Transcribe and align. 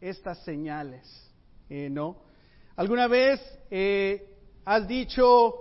estas 0.00 0.38
señales, 0.44 1.32
eh, 1.68 1.88
¿no? 1.90 2.16
¿Alguna 2.76 3.08
vez 3.08 3.40
eh, 3.70 4.36
has 4.64 4.86
dicho 4.86 5.54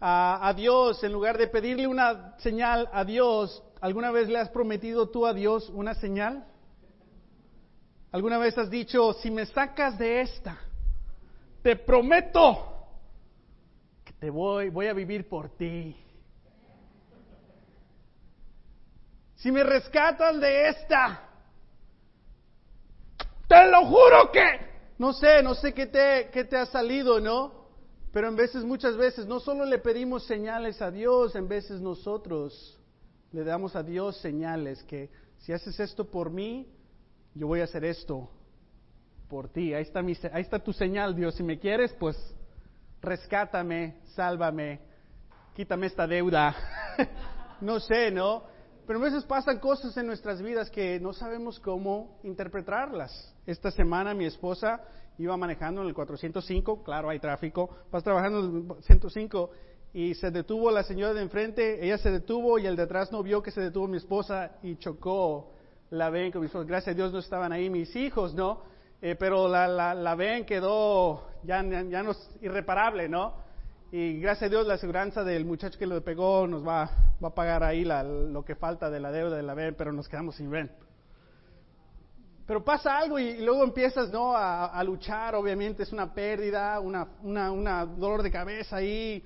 a, 0.00 0.46
a 0.48 0.54
Dios, 0.54 1.02
en 1.02 1.12
lugar 1.12 1.38
de 1.38 1.46
pedirle 1.46 1.86
una 1.86 2.38
señal 2.38 2.88
a 2.92 3.04
Dios, 3.04 3.62
¿alguna 3.80 4.10
vez 4.10 4.28
le 4.28 4.38
has 4.38 4.50
prometido 4.50 5.08
tú 5.08 5.26
a 5.26 5.32
Dios 5.32 5.70
una 5.70 5.94
señal? 5.94 6.46
¿Alguna 8.12 8.38
vez 8.38 8.58
has 8.58 8.68
dicho, 8.68 9.12
si 9.14 9.30
me 9.30 9.46
sacas 9.46 9.96
de 9.96 10.22
esta, 10.22 10.58
te 11.62 11.76
prometo 11.76 12.88
que 14.04 14.12
te 14.14 14.30
voy, 14.30 14.68
voy 14.68 14.88
a 14.88 14.92
vivir 14.92 15.28
por 15.28 15.50
ti? 15.50 15.96
Si 19.36 19.50
me 19.50 19.62
rescatas 19.62 20.38
de 20.38 20.68
esta, 20.68 21.29
te 23.50 23.68
lo 23.68 23.84
juro 23.84 24.30
que, 24.30 24.46
no 24.96 25.12
sé, 25.12 25.42
no 25.42 25.56
sé 25.56 25.74
qué 25.74 25.86
te, 25.86 26.30
qué 26.32 26.44
te 26.44 26.56
ha 26.56 26.66
salido, 26.66 27.20
¿no? 27.20 27.52
Pero 28.12 28.28
en 28.28 28.36
veces, 28.36 28.62
muchas 28.62 28.96
veces, 28.96 29.26
no 29.26 29.40
solo 29.40 29.64
le 29.64 29.78
pedimos 29.78 30.24
señales 30.24 30.80
a 30.80 30.92
Dios, 30.92 31.34
en 31.34 31.48
veces 31.48 31.80
nosotros 31.80 32.78
le 33.32 33.42
damos 33.42 33.74
a 33.74 33.82
Dios 33.82 34.16
señales 34.18 34.84
que 34.84 35.10
si 35.38 35.52
haces 35.52 35.80
esto 35.80 36.08
por 36.08 36.30
mí, 36.30 36.72
yo 37.34 37.48
voy 37.48 37.60
a 37.60 37.64
hacer 37.64 37.84
esto 37.84 38.30
por 39.28 39.48
ti. 39.48 39.74
Ahí 39.74 39.82
está, 39.82 40.00
mi, 40.00 40.16
ahí 40.32 40.42
está 40.42 40.60
tu 40.60 40.72
señal, 40.72 41.16
Dios. 41.16 41.34
Si 41.34 41.42
me 41.42 41.58
quieres, 41.58 41.92
pues 41.98 42.16
rescátame, 43.02 43.96
sálvame, 44.14 44.80
quítame 45.56 45.86
esta 45.86 46.06
deuda. 46.06 46.54
no 47.60 47.80
sé, 47.80 48.12
¿no? 48.12 48.44
Pero 48.90 48.98
a 48.98 49.02
veces 49.02 49.22
pasan 49.22 49.60
cosas 49.60 49.96
en 49.96 50.06
nuestras 50.08 50.42
vidas 50.42 50.68
que 50.68 50.98
no 50.98 51.12
sabemos 51.12 51.60
cómo 51.60 52.18
interpretarlas. 52.24 53.32
Esta 53.50 53.72
semana 53.72 54.14
mi 54.14 54.26
esposa 54.26 54.80
iba 55.18 55.36
manejando 55.36 55.82
en 55.82 55.88
el 55.88 55.94
405, 55.94 56.84
claro, 56.84 57.10
hay 57.10 57.18
tráfico, 57.18 57.68
vas 57.90 58.04
trabajando 58.04 58.38
en 58.38 58.70
el 58.70 58.82
105 58.84 59.50
y 59.92 60.14
se 60.14 60.30
detuvo 60.30 60.70
la 60.70 60.84
señora 60.84 61.12
de 61.14 61.22
enfrente, 61.22 61.84
ella 61.84 61.98
se 61.98 62.12
detuvo 62.12 62.60
y 62.60 62.66
el 62.66 62.76
de 62.76 62.84
atrás 62.84 63.10
no 63.10 63.24
vio 63.24 63.42
que 63.42 63.50
se 63.50 63.60
detuvo 63.60 63.88
mi 63.88 63.96
esposa 63.96 64.52
y 64.62 64.76
chocó 64.76 65.52
la 65.90 66.10
ven 66.10 66.30
con 66.30 66.42
mis 66.42 66.50
esposa. 66.50 66.64
Gracias 66.64 66.94
a 66.94 66.96
Dios 66.96 67.12
no 67.12 67.18
estaban 67.18 67.50
ahí 67.50 67.68
mis 67.70 67.96
hijos, 67.96 68.34
¿no? 68.34 68.62
Eh, 69.02 69.16
pero 69.18 69.48
la, 69.48 69.66
la, 69.66 69.94
la 69.94 70.14
ven 70.14 70.44
quedó 70.44 71.24
ya, 71.42 71.60
ya 71.64 72.02
no 72.04 72.12
es 72.12 72.30
irreparable, 72.40 73.08
¿no? 73.08 73.34
Y 73.90 74.20
gracias 74.20 74.46
a 74.46 74.50
Dios 74.50 74.64
la 74.64 74.74
aseguranza 74.74 75.24
del 75.24 75.44
muchacho 75.44 75.76
que 75.76 75.86
lo 75.86 76.00
pegó 76.04 76.46
nos 76.46 76.64
va, 76.64 76.88
va 77.20 77.28
a 77.28 77.34
pagar 77.34 77.64
ahí 77.64 77.84
la, 77.84 78.04
lo 78.04 78.44
que 78.44 78.54
falta 78.54 78.90
de 78.90 79.00
la 79.00 79.10
deuda 79.10 79.36
de 79.36 79.42
la 79.42 79.54
VEN, 79.54 79.74
pero 79.76 79.92
nos 79.92 80.08
quedamos 80.08 80.36
sin 80.36 80.50
VEN. 80.50 80.70
Pero 82.46 82.64
pasa 82.64 82.98
algo 82.98 83.18
y, 83.18 83.38
luego 83.38 83.62
empiezas 83.62 84.10
¿no? 84.10 84.34
A, 84.34 84.66
a, 84.66 84.84
luchar, 84.84 85.34
obviamente 85.34 85.82
es 85.82 85.92
una 85.92 86.12
pérdida, 86.12 86.80
una, 86.80 87.08
una, 87.22 87.52
una 87.52 87.86
dolor 87.86 88.22
de 88.22 88.30
cabeza 88.30 88.76
ahí, 88.76 89.22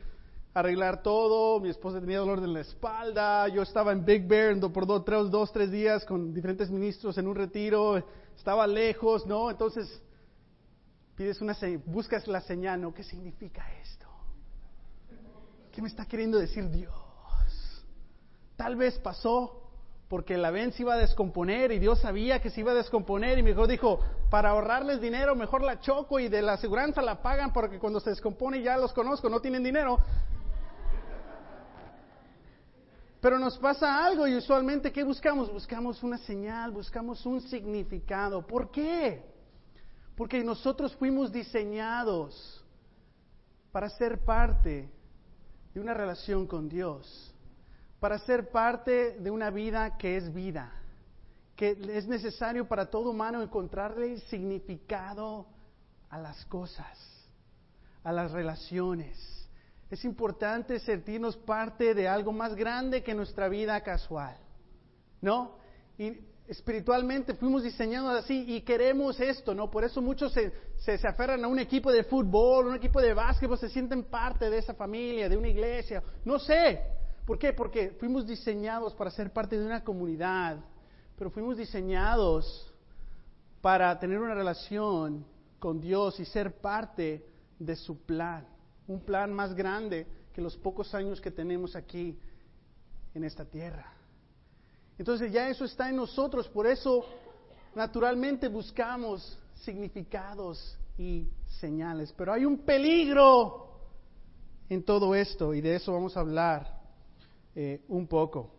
arreglar 0.54 1.02
todo, 1.02 1.58
mi 1.58 1.68
esposa 1.68 2.00
tenía 2.00 2.18
dolor 2.18 2.40
de 2.40 2.46
la 2.46 2.60
espalda, 2.60 3.48
yo 3.48 3.62
estaba 3.62 3.92
en 3.92 4.04
Big 4.04 4.26
Bear 4.26 4.58
por 4.72 4.86
dos, 4.86 5.04
tres, 5.04 5.30
dos, 5.30 5.52
tres 5.52 5.70
días 5.70 6.04
con 6.04 6.32
diferentes 6.32 6.70
ministros 6.70 7.18
en 7.18 7.26
un 7.26 7.34
retiro, 7.34 8.04
estaba 8.36 8.66
lejos, 8.66 9.26
¿no? 9.26 9.50
Entonces 9.50 10.00
pides 11.16 11.40
una, 11.40 11.56
buscas 11.86 12.28
la 12.28 12.40
señal, 12.40 12.80
¿no? 12.80 12.94
¿Qué 12.94 13.02
significa 13.02 13.64
esto? 13.80 14.06
¿Qué 15.72 15.82
me 15.82 15.88
está 15.88 16.06
queriendo 16.06 16.38
decir 16.38 16.70
Dios? 16.70 16.94
Tal 18.56 18.76
vez 18.76 18.96
pasó 19.00 19.63
porque 20.14 20.38
la 20.38 20.52
ven 20.52 20.70
se 20.70 20.82
iba 20.82 20.94
a 20.94 20.96
descomponer 20.96 21.72
y 21.72 21.80
Dios 21.80 21.98
sabía 21.98 22.40
que 22.40 22.48
se 22.48 22.60
iba 22.60 22.70
a 22.70 22.76
descomponer 22.76 23.36
y 23.36 23.42
mejor 23.42 23.66
dijo, 23.66 23.98
para 24.30 24.50
ahorrarles 24.50 25.00
dinero 25.00 25.34
mejor 25.34 25.60
la 25.60 25.80
choco 25.80 26.20
y 26.20 26.28
de 26.28 26.40
la 26.40 26.52
aseguranza 26.52 27.02
la 27.02 27.20
pagan 27.20 27.52
porque 27.52 27.80
cuando 27.80 27.98
se 27.98 28.10
descompone 28.10 28.62
ya 28.62 28.76
los 28.76 28.92
conozco, 28.92 29.28
no 29.28 29.40
tienen 29.40 29.64
dinero. 29.64 29.98
Pero 33.20 33.40
nos 33.40 33.58
pasa 33.58 34.06
algo 34.06 34.28
y 34.28 34.36
usualmente 34.36 34.92
¿qué 34.92 35.02
buscamos? 35.02 35.52
Buscamos 35.52 36.00
una 36.04 36.18
señal, 36.18 36.70
buscamos 36.70 37.26
un 37.26 37.40
significado. 37.40 38.46
¿Por 38.46 38.70
qué? 38.70 39.20
Porque 40.14 40.44
nosotros 40.44 40.94
fuimos 40.94 41.32
diseñados 41.32 42.64
para 43.72 43.88
ser 43.88 44.24
parte 44.24 44.88
de 45.74 45.80
una 45.80 45.92
relación 45.92 46.46
con 46.46 46.68
Dios, 46.68 47.33
para 48.04 48.18
ser 48.18 48.50
parte 48.50 49.12
de 49.18 49.30
una 49.30 49.48
vida 49.48 49.96
que 49.96 50.18
es 50.18 50.34
vida, 50.34 50.70
que 51.56 51.70
es 51.70 52.06
necesario 52.06 52.68
para 52.68 52.90
todo 52.90 53.08
humano 53.08 53.40
encontrarle 53.40 54.18
significado 54.28 55.46
a 56.10 56.18
las 56.18 56.44
cosas, 56.44 56.98
a 58.02 58.12
las 58.12 58.30
relaciones. 58.30 59.48
Es 59.90 60.04
importante 60.04 60.80
sentirnos 60.80 61.34
parte 61.38 61.94
de 61.94 62.06
algo 62.06 62.30
más 62.30 62.54
grande 62.54 63.02
que 63.02 63.14
nuestra 63.14 63.48
vida 63.48 63.80
casual, 63.80 64.36
¿no? 65.22 65.56
Y 65.96 66.12
espiritualmente 66.46 67.32
fuimos 67.32 67.62
diseñados 67.62 68.22
así 68.22 68.44
y 68.48 68.60
queremos 68.60 69.18
esto, 69.18 69.54
¿no? 69.54 69.70
Por 69.70 69.82
eso 69.82 70.02
muchos 70.02 70.30
se, 70.30 70.52
se, 70.76 70.98
se, 70.98 71.08
aferran 71.08 71.42
a 71.42 71.48
un 71.48 71.58
equipo 71.58 71.90
de 71.90 72.04
fútbol, 72.04 72.66
un 72.66 72.74
equipo 72.74 73.00
de 73.00 73.14
básquetbol, 73.14 73.56
se 73.56 73.70
sienten 73.70 74.04
parte 74.04 74.50
de 74.50 74.58
esa 74.58 74.74
familia, 74.74 75.26
de 75.26 75.38
una 75.38 75.48
iglesia, 75.48 76.02
no 76.26 76.38
sé. 76.38 77.02
¿Por 77.26 77.38
qué? 77.38 77.52
Porque 77.52 77.90
fuimos 77.98 78.26
diseñados 78.26 78.94
para 78.94 79.10
ser 79.10 79.32
parte 79.32 79.58
de 79.58 79.64
una 79.64 79.82
comunidad, 79.82 80.58
pero 81.16 81.30
fuimos 81.30 81.56
diseñados 81.56 82.70
para 83.62 83.98
tener 83.98 84.18
una 84.18 84.34
relación 84.34 85.24
con 85.58 85.80
Dios 85.80 86.20
y 86.20 86.26
ser 86.26 86.60
parte 86.60 87.26
de 87.58 87.76
su 87.76 88.04
plan, 88.04 88.46
un 88.86 89.00
plan 89.00 89.32
más 89.32 89.54
grande 89.54 90.06
que 90.34 90.42
los 90.42 90.56
pocos 90.56 90.94
años 90.94 91.20
que 91.20 91.30
tenemos 91.30 91.74
aquí 91.74 92.18
en 93.14 93.24
esta 93.24 93.46
tierra. 93.46 93.90
Entonces 94.98 95.32
ya 95.32 95.48
eso 95.48 95.64
está 95.64 95.88
en 95.88 95.96
nosotros, 95.96 96.46
por 96.48 96.66
eso 96.66 97.06
naturalmente 97.74 98.48
buscamos 98.48 99.38
significados 99.54 100.78
y 100.98 101.26
señales. 101.58 102.12
Pero 102.12 102.34
hay 102.34 102.44
un 102.44 102.58
peligro 102.58 103.80
en 104.68 104.84
todo 104.84 105.14
esto 105.14 105.54
y 105.54 105.62
de 105.62 105.76
eso 105.76 105.92
vamos 105.92 106.16
a 106.16 106.20
hablar 106.20 106.73
eh, 107.54 107.84
un 107.88 108.06
poco. 108.06 108.50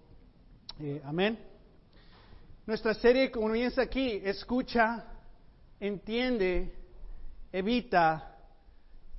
Eh, 0.80 1.02
amén. 1.04 1.38
Nuestra 2.66 2.94
serie 2.94 3.30
comienza 3.30 3.82
aquí, 3.82 4.22
escucha, 4.24 5.06
entiende, 5.80 6.74
evita 7.52 8.38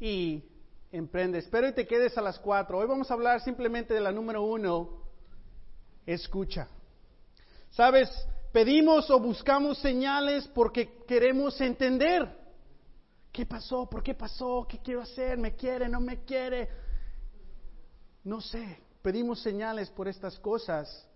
y 0.00 0.42
emprende. 0.90 1.38
Espero 1.38 1.68
que 1.68 1.72
te 1.72 1.86
quedes 1.86 2.16
a 2.18 2.22
las 2.22 2.38
cuatro. 2.38 2.78
Hoy 2.78 2.86
vamos 2.86 3.10
a 3.10 3.14
hablar 3.14 3.40
simplemente 3.40 3.94
de 3.94 4.00
la 4.00 4.12
número 4.12 4.42
uno, 4.42 5.02
escucha. 6.04 6.68
Sabes, 7.70 8.10
pedimos 8.52 9.10
o 9.10 9.20
buscamos 9.20 9.78
señales 9.78 10.48
porque 10.48 11.04
queremos 11.06 11.60
entender. 11.60 12.28
¿Qué 13.30 13.44
pasó? 13.44 13.88
¿Por 13.88 14.02
qué 14.02 14.14
pasó? 14.14 14.66
¿Qué 14.68 14.78
quiero 14.78 15.02
hacer? 15.02 15.36
¿Me 15.36 15.54
quiere? 15.54 15.88
¿No 15.88 16.00
me 16.00 16.24
quiere? 16.24 16.68
No 18.24 18.40
sé. 18.40 18.85
Pedimos 19.06 19.40
señales 19.40 19.88
por 19.90 20.08
estas 20.08 20.36
cosas. 20.40 21.08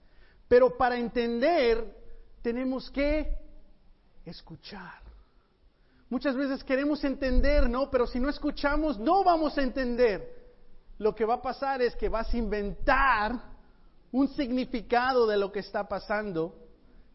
Pero 0.46 0.76
para 0.76 0.96
entender 0.96 1.92
tenemos 2.40 2.88
que 2.88 3.36
escuchar. 4.24 5.02
Muchas 6.08 6.36
veces 6.36 6.62
queremos 6.62 7.02
entender, 7.02 7.68
¿no? 7.68 7.90
Pero 7.90 8.06
si 8.06 8.20
no 8.20 8.28
escuchamos, 8.28 8.96
no 9.00 9.24
vamos 9.24 9.58
a 9.58 9.62
entender. 9.62 10.22
Lo 10.98 11.16
que 11.16 11.24
va 11.24 11.34
a 11.34 11.42
pasar 11.42 11.82
es 11.82 11.96
que 11.96 12.08
vas 12.08 12.32
a 12.32 12.36
inventar 12.36 13.32
un 14.12 14.28
significado 14.28 15.26
de 15.26 15.36
lo 15.36 15.50
que 15.50 15.58
está 15.58 15.88
pasando 15.88 16.54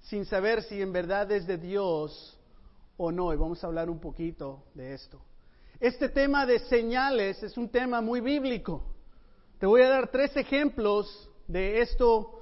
sin 0.02 0.26
saber 0.26 0.62
si 0.62 0.82
en 0.82 0.92
verdad 0.92 1.32
es 1.32 1.48
de 1.48 1.58
Dios 1.58 2.38
o 2.98 3.14
no. 3.14 3.34
Y 3.34 3.38
vamos 3.38 3.64
a 3.64 3.68
hablar 3.68 3.90
un 3.90 4.02
poquito 4.02 4.66
de 4.74 4.94
esto. 4.94 5.22
Este 5.80 6.10
tema 6.10 6.46
de 6.46 6.60
señales 6.60 7.42
es 7.44 7.58
un 7.58 7.70
tema 7.70 8.02
muy 8.02 8.20
bíblico. 8.20 8.95
Te 9.60 9.66
voy 9.66 9.82
a 9.84 9.90
dar 9.90 10.12
tres 10.12 10.36
ejemplos 10.36 11.30
de 11.48 11.80
esto 11.80 12.42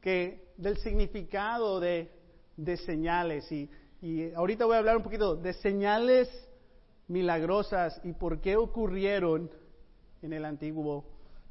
que 0.00 0.52
del 0.56 0.76
significado 0.76 1.80
de, 1.80 2.08
de 2.56 2.76
señales 2.76 3.50
y, 3.50 3.68
y 4.00 4.32
ahorita 4.32 4.66
voy 4.66 4.76
a 4.76 4.78
hablar 4.78 4.96
un 4.96 5.02
poquito 5.02 5.34
de 5.34 5.54
señales 5.54 6.28
milagrosas 7.08 8.00
y 8.04 8.12
por 8.12 8.40
qué 8.40 8.56
ocurrieron 8.56 9.50
en 10.22 10.32
el 10.32 10.44
Antiguo 10.44 11.04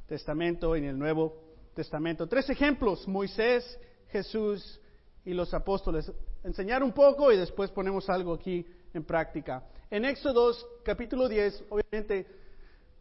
Testamento 0.07 0.77
y 0.77 0.79
en 0.79 0.85
el 0.85 0.97
Nuevo 0.97 1.35
Testamento. 1.73 2.27
Tres 2.27 2.49
ejemplos, 2.49 3.05
Moisés, 3.05 3.77
Jesús 4.11 4.79
y 5.25 5.33
los 5.33 5.53
apóstoles. 5.53 6.09
Enseñar 6.45 6.83
un 6.83 6.93
poco 6.93 7.33
y 7.33 7.37
después 7.37 7.69
ponemos 7.71 8.09
algo 8.09 8.33
aquí 8.33 8.65
en 8.93 9.03
práctica. 9.03 9.65
En 9.89 10.05
Éxodo 10.05 10.53
capítulo 10.83 11.27
10, 11.27 11.65
obviamente, 11.69 12.40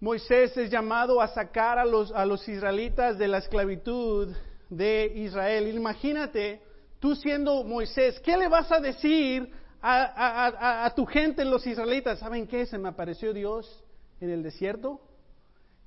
Moisés 0.00 0.56
es 0.56 0.70
llamado 0.70 1.20
a 1.20 1.28
sacar 1.28 1.78
a 1.78 1.84
los, 1.84 2.10
a 2.12 2.24
los 2.24 2.48
israelitas 2.48 3.18
de 3.18 3.28
la 3.28 3.36
esclavitud 3.36 4.34
de 4.70 5.12
Israel. 5.14 5.68
Imagínate, 5.76 6.62
tú 6.98 7.14
siendo 7.14 7.64
Moisés, 7.64 8.18
¿qué 8.20 8.34
le 8.38 8.48
vas 8.48 8.72
a 8.72 8.80
decir 8.80 9.52
a, 9.82 10.84
a, 10.86 10.94
tu 10.94 11.04
gente, 11.04 11.44
los 11.44 11.66
israelitas, 11.66 12.18
¿saben 12.18 12.46
qué? 12.46 12.64
Se 12.64 12.78
me 12.78 12.88
apareció 12.88 13.34
Dios 13.34 13.84
en 14.20 14.30
el 14.30 14.42
desierto 14.42 15.02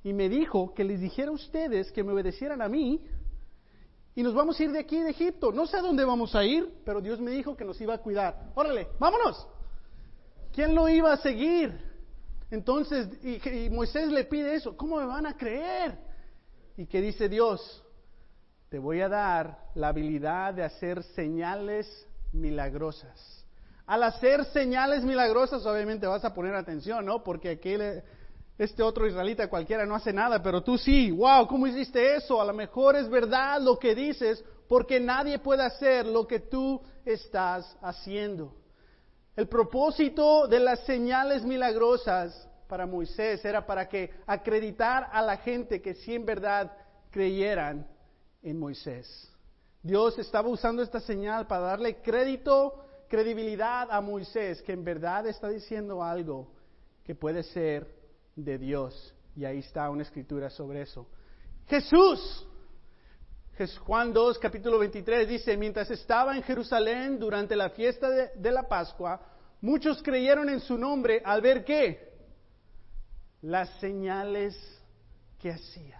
y 0.03 0.13
me 0.13 0.29
dijo 0.29 0.75
que 0.75 0.83
les 0.83 0.99
dijera 0.99 1.29
a 1.29 1.33
ustedes 1.33 1.91
que 1.91 2.03
me 2.03 2.13
obedecieran 2.13 2.61
a 2.61 2.69
mí 2.69 3.01
y 4.15 4.21
nos 4.21 4.35
vamos 4.35 4.59
a 4.59 4.63
ir 4.63 4.71
de 4.71 4.79
aquí 4.79 4.99
de 4.99 5.09
Egipto. 5.09 5.51
No 5.51 5.65
sé 5.65 5.77
a 5.77 5.81
dónde 5.81 6.05
vamos 6.05 6.35
a 6.35 6.43
ir, 6.43 6.71
pero 6.85 7.01
Dios 7.01 7.19
me 7.19 7.31
dijo 7.31 7.57
que 7.57 7.65
nos 7.65 7.81
iba 7.81 7.95
a 7.95 7.97
cuidar. 7.97 8.51
Órale, 8.53 8.89
vámonos. 8.99 9.47
¿Quién 10.51 10.75
lo 10.75 10.87
iba 10.87 11.11
a 11.13 11.17
seguir? 11.17 11.92
Entonces, 12.53 13.07
y, 13.23 13.67
Moisés 13.71 14.11
le 14.11 14.25
pide 14.25 14.53
eso, 14.53 14.77
¿cómo 14.77 14.97
me 14.97 15.07
van 15.07 15.25
a 15.25 15.35
creer? 15.35 15.97
Y 16.77 16.85
que 16.85 17.01
dice 17.01 17.27
Dios, 17.27 17.83
te 18.69 18.77
voy 18.77 19.01
a 19.01 19.09
dar 19.09 19.57
la 19.73 19.87
habilidad 19.87 20.53
de 20.53 20.63
hacer 20.63 21.01
señales 21.01 21.87
milagrosas. 22.31 23.43
Al 23.87 24.03
hacer 24.03 24.45
señales 24.45 25.03
milagrosas, 25.03 25.65
obviamente 25.65 26.05
vas 26.05 26.23
a 26.25 26.35
poner 26.35 26.53
atención, 26.53 27.03
¿no? 27.03 27.23
Porque 27.23 27.49
aquí 27.49 27.75
este 28.59 28.83
otro 28.83 29.07
israelita 29.07 29.49
cualquiera 29.49 29.83
no 29.87 29.95
hace 29.95 30.13
nada, 30.13 30.43
pero 30.43 30.61
tú 30.61 30.77
sí, 30.77 31.09
wow, 31.09 31.47
¿cómo 31.47 31.65
hiciste 31.65 32.17
eso? 32.17 32.39
A 32.39 32.45
lo 32.45 32.53
mejor 32.53 32.95
es 32.95 33.09
verdad 33.09 33.59
lo 33.61 33.79
que 33.79 33.95
dices, 33.95 34.45
porque 34.69 34.99
nadie 34.99 35.39
puede 35.39 35.63
hacer 35.63 36.05
lo 36.05 36.27
que 36.27 36.39
tú 36.39 36.79
estás 37.03 37.75
haciendo. 37.81 38.53
El 39.35 39.47
propósito 39.47 40.47
de 40.47 40.59
las 40.59 40.81
señales 40.85 41.43
milagrosas 41.43 42.47
para 42.67 42.85
Moisés 42.85 43.43
era 43.43 43.65
para 43.65 43.89
que 43.89 44.11
acreditar 44.27 45.09
a 45.11 45.21
la 45.21 45.37
gente 45.37 45.81
que 45.81 45.95
sí 45.95 46.13
en 46.13 46.25
verdad 46.25 46.71
creyeran 47.09 47.87
en 48.43 48.59
Moisés. 48.59 49.31
Dios 49.81 50.17
estaba 50.19 50.49
usando 50.49 50.81
esta 50.81 50.99
señal 50.99 51.47
para 51.47 51.63
darle 51.63 52.01
crédito, 52.01 52.85
credibilidad 53.09 53.87
a 53.91 54.01
Moisés, 54.01 54.61
que 54.61 54.71
en 54.71 54.83
verdad 54.83 55.25
está 55.27 55.49
diciendo 55.49 56.03
algo 56.03 56.51
que 57.03 57.15
puede 57.15 57.43
ser 57.43 57.93
de 58.35 58.57
Dios. 58.57 59.13
Y 59.35 59.45
ahí 59.45 59.59
está 59.59 59.89
una 59.89 60.03
escritura 60.03 60.49
sobre 60.49 60.83
eso. 60.83 61.07
Jesús. 61.67 62.47
Juan 63.85 64.11
2, 64.11 64.39
capítulo 64.39 64.79
23 64.79 65.27
dice, 65.27 65.55
mientras 65.55 65.89
estaba 65.91 66.35
en 66.35 66.41
Jerusalén 66.41 67.19
durante 67.19 67.55
la 67.55 67.69
fiesta 67.69 68.09
de, 68.09 68.51
la 68.51 68.67
Pascua, 68.67 69.21
muchos 69.61 70.01
creyeron 70.01 70.49
en 70.49 70.59
su 70.59 70.75
nombre 70.75 71.21
al 71.23 71.39
ver 71.41 71.63
qué? 71.63 72.13
Las 73.43 73.69
señales 73.79 74.57
que 75.37 75.51
hacía. 75.51 75.99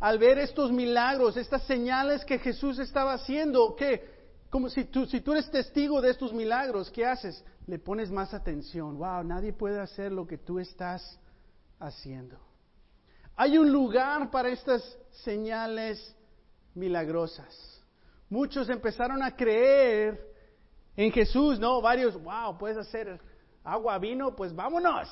Al 0.00 0.18
ver 0.18 0.38
estos 0.38 0.70
milagros, 0.70 1.38
estas 1.38 1.62
señales 1.62 2.26
que 2.26 2.38
Jesús 2.38 2.78
estaba 2.78 3.14
haciendo, 3.14 3.74
¿qué? 3.74 4.10
Como 4.50 4.68
si 4.68 4.84
tú, 4.84 5.06
si 5.06 5.22
tú 5.22 5.32
eres 5.32 5.50
testigo 5.50 6.02
de 6.02 6.10
estos 6.10 6.34
milagros, 6.34 6.90
¿qué 6.90 7.06
haces? 7.06 7.42
Le 7.66 7.78
pones 7.78 8.10
más 8.10 8.34
atención. 8.34 8.98
Wow, 8.98 9.24
nadie 9.24 9.54
puede 9.54 9.80
hacer 9.80 10.12
lo 10.12 10.26
que 10.26 10.36
tú 10.36 10.58
estás 10.58 11.18
haciendo. 11.78 12.38
Hay 13.34 13.56
un 13.56 13.72
lugar 13.72 14.30
para 14.30 14.50
estas 14.50 14.82
señales 15.24 16.14
milagrosas. 16.74 17.82
Muchos 18.28 18.68
empezaron 18.68 19.22
a 19.22 19.36
creer 19.36 20.32
en 20.96 21.12
Jesús, 21.12 21.58
¿no? 21.58 21.80
Varios, 21.80 22.20
wow, 22.22 22.56
puedes 22.58 22.76
hacer 22.76 23.20
agua, 23.64 23.98
vino, 23.98 24.34
pues 24.34 24.54
vámonos. 24.54 25.08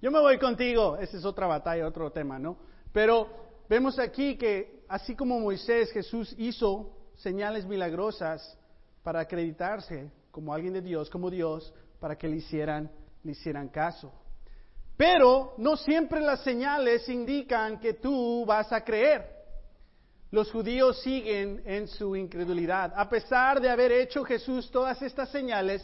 Yo 0.00 0.10
me 0.10 0.20
voy 0.20 0.38
contigo. 0.38 0.96
Esa 0.96 1.16
es 1.16 1.24
otra 1.24 1.46
batalla, 1.46 1.86
otro 1.86 2.10
tema, 2.10 2.38
¿no? 2.38 2.56
Pero 2.92 3.28
vemos 3.68 3.98
aquí 3.98 4.36
que 4.36 4.84
así 4.88 5.14
como 5.14 5.40
Moisés, 5.40 5.90
Jesús 5.92 6.34
hizo 6.38 6.96
señales 7.16 7.64
milagrosas 7.64 8.58
para 9.02 9.20
acreditarse 9.20 10.10
como 10.30 10.52
alguien 10.52 10.74
de 10.74 10.82
Dios, 10.82 11.08
como 11.08 11.30
Dios, 11.30 11.72
para 12.00 12.16
que 12.16 12.28
le 12.28 12.36
hicieran, 12.36 12.90
le 13.22 13.32
hicieran 13.32 13.68
caso. 13.68 14.12
Pero 14.96 15.54
no 15.58 15.76
siempre 15.76 16.20
las 16.20 16.42
señales 16.42 17.08
indican 17.08 17.78
que 17.80 17.94
tú 17.94 18.44
vas 18.44 18.72
a 18.72 18.82
creer. 18.82 19.31
Los 20.32 20.50
judíos 20.50 20.98
siguen 21.02 21.62
en 21.66 21.86
su 21.86 22.16
incredulidad. 22.16 22.94
A 22.96 23.06
pesar 23.06 23.60
de 23.60 23.68
haber 23.68 23.92
hecho 23.92 24.24
Jesús 24.24 24.70
todas 24.70 25.00
estas 25.02 25.28
señales, 25.28 25.82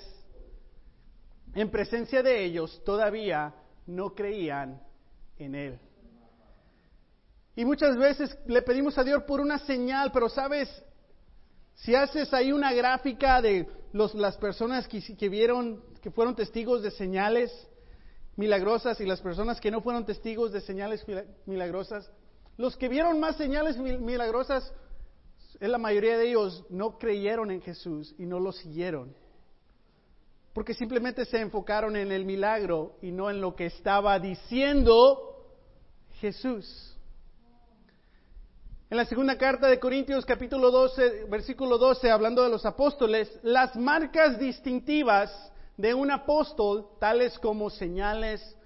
en 1.55 1.71
presencia 1.71 2.23
de 2.23 2.45
ellos 2.45 2.83
todavía 2.83 3.55
no 3.87 4.15
creían 4.15 4.81
en 5.37 5.55
Él. 5.55 5.79
Y 7.56 7.65
muchas 7.67 7.99
veces 7.99 8.39
le 8.47 8.62
pedimos 8.62 8.97
a 8.97 9.05
Dios 9.05 9.23
por 9.25 9.43
una 9.43 9.59
señal, 9.59 10.11
pero 10.12 10.31
sabes, 10.31 10.71
si 11.75 11.95
haces 11.95 12.33
ahí 12.33 12.50
una 12.50 12.73
gráfica 12.73 13.43
de 13.43 13.69
las 13.93 14.39
personas 14.39 14.89
que, 14.89 15.03
que 15.15 15.29
vieron, 15.29 15.85
que 16.00 16.11
fueron 16.11 16.35
testigos 16.35 16.83
de 16.83 16.91
señales, 16.91 17.53
milagrosas 18.37 18.99
y 19.03 19.05
las 19.05 19.21
personas 19.21 19.61
que 19.61 19.71
no 19.71 19.83
fueron 19.83 20.06
testigos 20.06 20.53
de 20.53 20.62
señales 20.62 21.05
milagrosas, 21.45 22.11
los 22.58 22.76
que 22.76 22.88
vieron 22.88 23.20
más 23.20 23.37
señales 23.37 23.78
milagrosas, 23.78 24.75
la 25.60 25.78
mayoría 25.78 26.19
de 26.19 26.28
ellos 26.28 26.64
no 26.69 26.99
creyeron 26.99 27.52
en 27.52 27.62
Jesús 27.62 28.14
y 28.19 28.26
no 28.26 28.40
lo 28.40 28.50
siguieron. 28.50 29.14
Porque 30.52 30.75
simplemente 30.75 31.25
se 31.25 31.40
enfocaron 31.40 31.96
en 31.96 32.10
el 32.10 32.25
milagro 32.25 32.96
y 33.00 33.12
no 33.12 33.31
en 33.31 33.40
lo 33.40 33.55
que 33.55 33.66
estaba 33.66 34.19
diciendo 34.19 35.46
Jesús. 36.20 36.96
En 38.90 38.96
la 38.96 39.04
segunda 39.04 39.38
carta 39.38 39.69
de 39.69 39.78
Corintios 39.78 40.26
capítulo 40.26 40.72
12, 40.72 41.26
versículo 41.31 41.78
12, 41.78 42.11
hablando 42.11 42.43
de 42.43 42.49
los 42.49 42.66
apóstoles, 42.66 43.38
las 43.44 43.76
marcas 43.76 44.37
distintivas 44.37 45.31
de 45.76 45.94
un 45.94 46.11
apóstol, 46.11 46.88
tales 46.99 47.38
como 47.38 47.70
señales, 47.70 48.57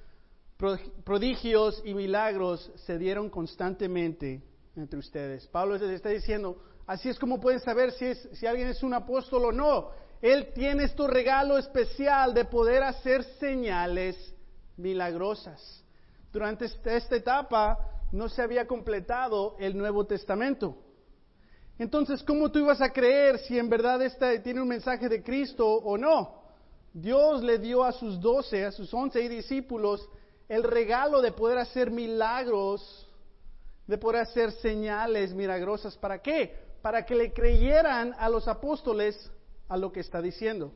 prodigios 1.04 1.82
y 1.84 1.94
milagros, 1.94 2.70
se 2.86 2.98
dieron 2.98 3.28
constantemente 3.30 4.42
entre 4.76 4.98
ustedes. 4.98 5.46
Pablo 5.48 5.76
les 5.76 5.90
está 5.90 6.10
diciendo, 6.10 6.62
así 6.86 7.08
es 7.08 7.18
como 7.18 7.40
pueden 7.40 7.60
saber 7.60 7.92
si, 7.92 8.06
es, 8.06 8.28
si 8.34 8.46
alguien 8.46 8.68
es 8.68 8.82
un 8.82 8.94
apóstol 8.94 9.46
o 9.46 9.52
no. 9.52 9.90
Él 10.20 10.52
tiene 10.54 10.84
este 10.84 11.06
regalo 11.08 11.58
especial 11.58 12.32
de 12.32 12.44
poder 12.44 12.84
hacer 12.84 13.24
señales 13.40 14.16
milagrosas. 14.76 15.84
Durante 16.32 16.66
esta 16.66 17.16
etapa 17.16 17.78
no 18.12 18.28
se 18.28 18.40
había 18.40 18.66
completado 18.66 19.56
el 19.58 19.76
Nuevo 19.76 20.06
Testamento. 20.06 20.76
Entonces, 21.78 22.22
¿cómo 22.22 22.50
tú 22.52 22.60
ibas 22.60 22.80
a 22.80 22.92
creer 22.92 23.38
si 23.40 23.58
en 23.58 23.68
verdad 23.68 24.00
esta 24.02 24.40
tiene 24.42 24.60
un 24.60 24.68
mensaje 24.68 25.08
de 25.08 25.22
Cristo 25.22 25.66
o 25.66 25.98
no? 25.98 26.42
Dios 26.92 27.42
le 27.42 27.58
dio 27.58 27.82
a 27.82 27.92
sus 27.92 28.20
doce, 28.20 28.64
a 28.64 28.70
sus 28.70 28.92
once 28.92 29.26
discípulos, 29.28 30.08
el 30.48 30.62
regalo 30.62 31.20
de 31.20 31.32
poder 31.32 31.58
hacer 31.58 31.90
milagros, 31.90 33.08
de 33.86 33.98
poder 33.98 34.22
hacer 34.22 34.52
señales 34.52 35.34
milagrosas. 35.34 35.96
¿Para 35.96 36.20
qué? 36.20 36.54
Para 36.82 37.04
que 37.04 37.14
le 37.14 37.32
creyeran 37.32 38.14
a 38.18 38.28
los 38.28 38.48
apóstoles 38.48 39.30
a 39.68 39.76
lo 39.76 39.92
que 39.92 40.00
está 40.00 40.20
diciendo. 40.20 40.72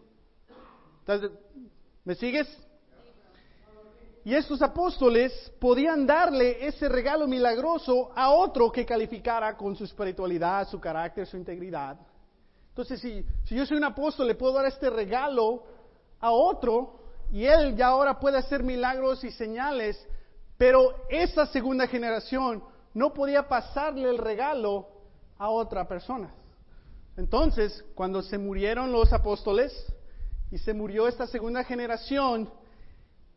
¿Me 2.05 2.15
sigues? 2.15 2.49
Y 4.25 4.35
estos 4.35 4.61
apóstoles 4.61 5.53
podían 5.61 6.05
darle 6.05 6.67
ese 6.67 6.89
regalo 6.89 7.29
milagroso 7.29 8.11
a 8.17 8.31
otro 8.31 8.73
que 8.73 8.85
calificara 8.85 9.57
con 9.57 9.77
su 9.77 9.85
espiritualidad, 9.85 10.69
su 10.69 10.81
carácter, 10.81 11.27
su 11.27 11.37
integridad. 11.37 11.97
Entonces, 12.71 13.01
si, 13.01 13.25
si 13.45 13.55
yo 13.55 13.65
soy 13.65 13.77
un 13.77 13.85
apóstol, 13.85 14.27
le 14.27 14.35
puedo 14.35 14.55
dar 14.55 14.67
este 14.67 14.91
regalo 14.91 15.63
a 16.19 16.33
otro 16.33 17.06
y 17.31 17.45
él 17.45 17.77
ya 17.77 17.89
ahora 17.89 18.19
puede 18.19 18.39
hacer 18.39 18.63
milagros 18.63 19.25
y 19.25 19.31
señales, 19.31 19.99
pero 20.57 20.95
esa 21.09 21.47
segunda 21.47 21.87
generación 21.87 22.63
no 22.95 23.13
podía 23.13 23.49
pasarle 23.49 24.09
el 24.09 24.19
regalo 24.19 24.89
a 25.39 25.51
otra 25.51 25.87
persona. 25.87 26.33
Entonces, 27.17 27.85
cuando 27.95 28.23
se 28.23 28.39
murieron 28.39 28.93
los 28.93 29.13
apóstoles 29.13 29.73
y 30.51 30.59
se 30.59 30.75
murió 30.75 31.09
esta 31.09 31.27
segunda 31.27 31.65
generación, 31.65 32.51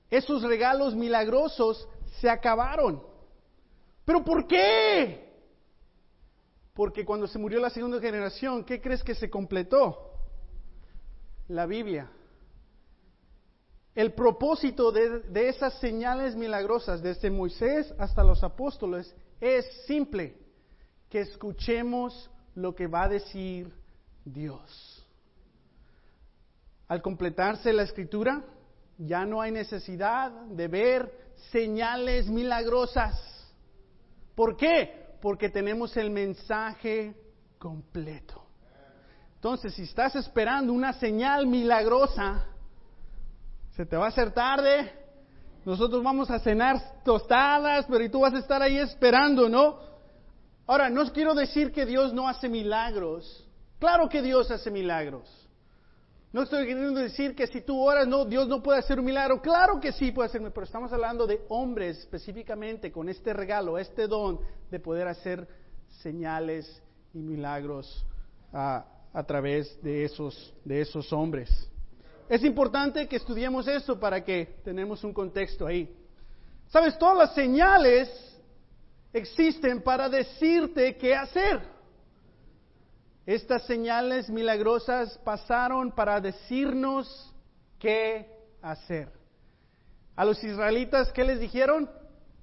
esos 0.10 0.44
regalos 0.44 0.96
milagrosos 0.96 1.88
se 2.20 2.30
acabaron. 2.30 3.02
¿Pero 4.06 4.24
por 4.24 4.48
qué? 4.48 5.30
Porque 6.74 7.06
cuando 7.06 7.28
se 7.28 7.38
murió 7.38 7.60
la 7.60 7.70
segunda 7.70 8.00
generación, 8.00 8.64
¿qué 8.64 8.82
crees 8.82 9.04
que 9.04 9.16
se 9.16 9.30
completó? 9.30 10.14
La 11.48 11.66
Biblia. 11.66 12.10
El 14.00 14.14
propósito 14.14 14.94
de, 14.94 15.50
esas 15.50 15.78
señales 15.80 16.34
milagrosas, 16.34 17.04
desde 17.04 17.30
Moisés 17.30 17.94
hasta 17.98 18.24
los 18.24 18.42
apóstoles, 18.46 19.14
es 19.42 19.66
simple, 19.88 20.38
que 21.10 21.20
escuchemos 21.20 22.32
lo 22.56 22.74
que 22.74 22.88
va 22.88 23.04
a 23.04 23.10
decir 23.10 23.70
Dios. 24.24 25.06
Al 26.88 27.02
completarse 27.02 27.74
la 27.74 27.84
escritura, 27.84 28.42
ya 28.98 29.26
no 29.26 29.42
hay 29.42 29.52
necesidad 29.52 30.32
de 30.32 30.70
ver 30.70 31.34
señales 31.52 32.30
milagrosas. 32.30 33.22
¿Por 34.34 34.56
qué? 34.56 35.18
Porque 35.22 35.50
tenemos 35.50 35.98
el 35.98 36.10
mensaje 36.10 37.16
completo. 37.58 38.46
Entonces, 39.36 39.74
si 39.74 39.82
estás 39.82 40.16
esperando 40.16 40.72
una 40.72 40.94
señal 40.94 41.48
milagrosa, 41.48 42.46
se 43.80 43.86
te 43.86 43.96
va 43.96 44.08
a 44.08 44.10
hacer 44.10 44.34
tarde, 44.34 44.92
nosotros 45.64 46.04
vamos 46.04 46.30
a 46.30 46.40
cenar 46.40 47.02
tostadas, 47.06 47.86
pero 47.86 48.04
y 48.04 48.10
tú 48.10 48.20
vas 48.20 48.34
a 48.34 48.40
estar 48.40 48.62
ahí 48.62 48.78
esperando, 48.78 49.48
¿no? 49.48 49.80
Ahora, 50.68 50.90
no 50.90 51.10
quiero 51.14 51.34
decir 51.34 51.72
que 51.72 51.86
Dios 51.86 52.14
no 52.14 52.28
hace 52.28 52.50
milagros. 52.50 53.48
Claro 53.80 54.10
que 54.10 54.22
Dios 54.22 54.52
hace 54.52 54.70
milagros. 54.70 55.30
No 56.34 56.42
estoy 56.42 56.68
queriendo 56.68 57.00
decir 57.00 57.34
que 57.34 57.48
si 57.48 57.62
tú 57.62 57.80
oras, 57.80 58.06
no, 58.06 58.26
Dios 58.26 58.50
no 58.50 58.62
puede 58.62 58.80
hacer 58.80 59.00
un 59.00 59.06
milagro. 59.06 59.42
Claro 59.42 59.80
que 59.80 59.94
sí 59.94 60.12
puede 60.12 60.28
hacerlo, 60.28 60.52
pero 60.54 60.66
estamos 60.66 60.92
hablando 60.92 61.26
de 61.26 61.46
hombres 61.48 62.00
específicamente 62.00 62.92
con 62.92 63.08
este 63.08 63.32
regalo, 63.32 63.78
este 63.78 64.08
don 64.08 64.42
de 64.70 64.80
poder 64.82 65.08
hacer 65.08 65.48
señales 66.02 66.84
y 67.14 67.20
milagros 67.20 68.06
a, 68.52 68.84
a 69.14 69.24
través 69.24 69.82
de 69.82 70.04
esos, 70.04 70.54
de 70.66 70.82
esos 70.82 71.14
hombres. 71.14 71.50
Es 72.30 72.44
importante 72.44 73.08
que 73.08 73.16
estudiemos 73.16 73.68
esto 73.68 74.00
para 74.00 74.24
que 74.24 74.60
tenemos 74.64 75.04
un 75.04 75.12
contexto 75.12 75.66
ahí. 75.66 75.92
Sabes, 76.68 76.96
todas 77.00 77.18
las 77.18 77.34
señales 77.34 78.08
existen 79.12 79.82
para 79.82 80.08
decirte 80.08 80.96
qué 80.96 81.16
hacer. 81.16 81.60
Estas 83.26 83.66
señales 83.66 84.30
milagrosas 84.30 85.18
pasaron 85.24 85.92
para 85.92 86.22
decirnos 86.22 87.34
qué 87.80 88.28
hacer. 88.62 89.12
A 90.16 90.24
los 90.24 90.44
israelitas, 90.44 91.12
¿qué 91.12 91.24
les 91.24 91.40
dijeron? 91.40 91.90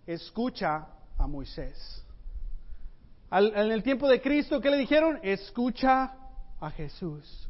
Escucha 0.04 0.88
a 1.16 1.26
Moisés. 1.28 2.02
en 3.30 3.70
el 3.70 3.84
tiempo 3.84 4.08
de 4.08 4.20
Cristo, 4.20 4.60
¿qué 4.60 4.70
le 4.70 4.78
dijeron? 4.78 5.20
Escucha 5.22 6.16
a 6.60 6.70
Jesús. 6.70 7.45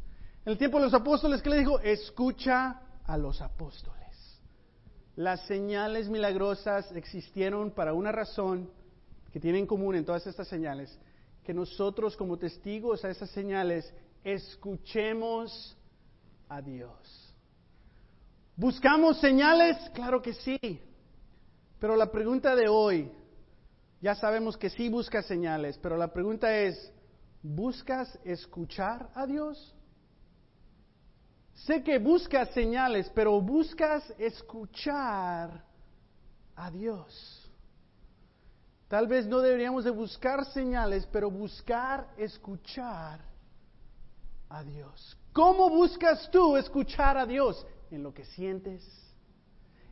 En 0.47 0.53
el 0.53 0.59
tiempo 0.59 0.79
de 0.79 0.85
los 0.85 0.95
apóstoles, 0.95 1.43
¿qué 1.43 1.51
le 1.51 1.59
dijo? 1.59 1.81
Escucha 1.81 2.81
a 3.05 3.19
los 3.19 3.43
apóstoles. 3.43 4.41
Las 5.17 5.45
señales 5.47 6.09
milagrosas 6.09 6.93
existieron 6.93 7.73
para 7.73 7.93
una 7.93 8.13
razón 8.13 8.71
que 9.33 9.41
tiene 9.41 9.59
en 9.59 9.67
común 9.67 9.97
en 9.97 10.05
todas 10.05 10.25
estas 10.25 10.47
señales, 10.47 10.97
que 11.43 11.53
nosotros 11.53 12.17
como 12.17 12.39
testigos 12.39 13.05
a 13.05 13.11
esas 13.11 13.29
señales 13.31 13.93
escuchemos 14.23 15.77
a 16.49 16.63
Dios. 16.63 17.35
¿Buscamos 18.55 19.19
señales? 19.19 19.77
Claro 19.95 20.23
que 20.23 20.33
sí. 20.33 20.81
Pero 21.81 21.97
la 21.97 22.13
pregunta 22.13 22.55
de 22.55 22.69
hoy, 22.69 23.11
ya 24.01 24.15
sabemos 24.15 24.57
que 24.57 24.71
sí 24.71 24.89
busca 24.89 25.23
señales, 25.23 25.77
pero 25.79 25.97
la 25.97 26.13
pregunta 26.13 26.57
es, 26.57 26.93
¿buscas 27.43 28.17
escuchar 28.23 29.11
a 29.13 29.27
Dios? 29.27 29.76
Sé 31.65 31.83
que 31.83 31.99
buscas 31.99 32.51
señales, 32.51 33.11
pero 33.15 33.41
buscas 33.41 34.05
escuchar 34.19 35.65
a 36.55 36.71
Dios. 36.71 37.51
Tal 38.89 39.09
vez 39.09 39.27
no 39.27 39.41
deberíamos 39.41 39.85
de 39.85 39.91
buscar 39.91 40.45
señales, 40.45 41.09
pero 41.11 41.31
buscar 41.31 42.09
escuchar 42.19 43.21
a 44.51 44.63
Dios. 44.63 45.17
¿Cómo 45.33 45.71
buscas 45.71 46.31
tú 46.31 46.57
escuchar 46.57 47.17
a 47.17 47.25
Dios? 47.25 47.67
En 47.91 48.03
lo 48.03 48.13
que 48.13 48.25
sientes, 48.27 48.85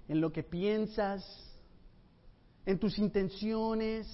en 0.06 0.21
lo 0.21 0.30
que 0.33 0.42
piensas, 0.42 1.25
en 2.66 2.78
tus 2.78 2.99
intenciones. 2.99 4.06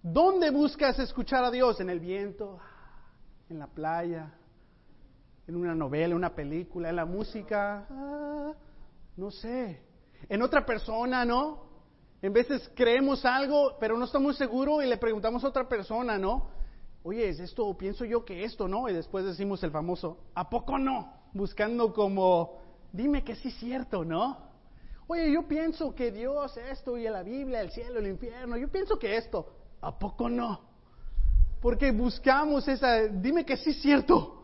¿Dónde 0.00 0.50
buscas 0.50 0.98
escuchar 1.00 1.44
a 1.44 1.50
Dios? 1.50 1.80
En 1.80 1.90
el 1.90 1.98
viento, 1.98 2.60
en 3.48 3.58
la 3.58 3.66
playa, 3.66 4.32
en 5.52 5.60
una 5.60 5.74
novela, 5.74 6.16
una 6.16 6.34
película, 6.34 6.88
en 6.88 6.96
la 6.96 7.04
música, 7.04 7.86
ah, 7.90 8.54
no 9.16 9.30
sé, 9.30 9.82
en 10.28 10.40
otra 10.40 10.64
persona, 10.64 11.26
¿no? 11.26 11.64
En 12.22 12.32
veces 12.32 12.70
creemos 12.74 13.24
algo, 13.26 13.76
pero 13.78 13.98
no 13.98 14.06
estamos 14.06 14.36
seguros 14.36 14.82
y 14.82 14.86
le 14.86 14.96
preguntamos 14.96 15.44
a 15.44 15.48
otra 15.48 15.68
persona, 15.68 16.16
¿no? 16.16 16.48
Oye, 17.02 17.28
¿es 17.28 17.38
esto? 17.38 17.76
Pienso 17.76 18.06
yo 18.06 18.24
que 18.24 18.44
esto, 18.44 18.66
¿no? 18.66 18.88
Y 18.88 18.94
después 18.94 19.26
decimos 19.26 19.62
el 19.62 19.72
famoso, 19.72 20.18
¿a 20.34 20.48
poco 20.48 20.78
no? 20.78 21.12
Buscando 21.34 21.92
como, 21.92 22.58
dime 22.90 23.22
que 23.22 23.34
sí 23.34 23.48
es 23.48 23.56
cierto, 23.56 24.04
¿no? 24.04 24.38
Oye, 25.06 25.30
yo 25.32 25.46
pienso 25.46 25.94
que 25.94 26.12
Dios, 26.12 26.56
esto 26.56 26.96
y 26.96 27.02
la 27.04 27.22
Biblia, 27.22 27.60
el 27.60 27.70
cielo, 27.72 27.98
el 27.98 28.06
infierno, 28.06 28.56
yo 28.56 28.68
pienso 28.68 28.98
que 28.98 29.16
esto, 29.18 29.54
¿a 29.82 29.98
poco 29.98 30.30
no? 30.30 30.62
Porque 31.60 31.90
buscamos 31.90 32.66
esa, 32.68 33.02
dime 33.08 33.44
que 33.44 33.58
sí 33.58 33.70
es 33.70 33.82
cierto. 33.82 34.41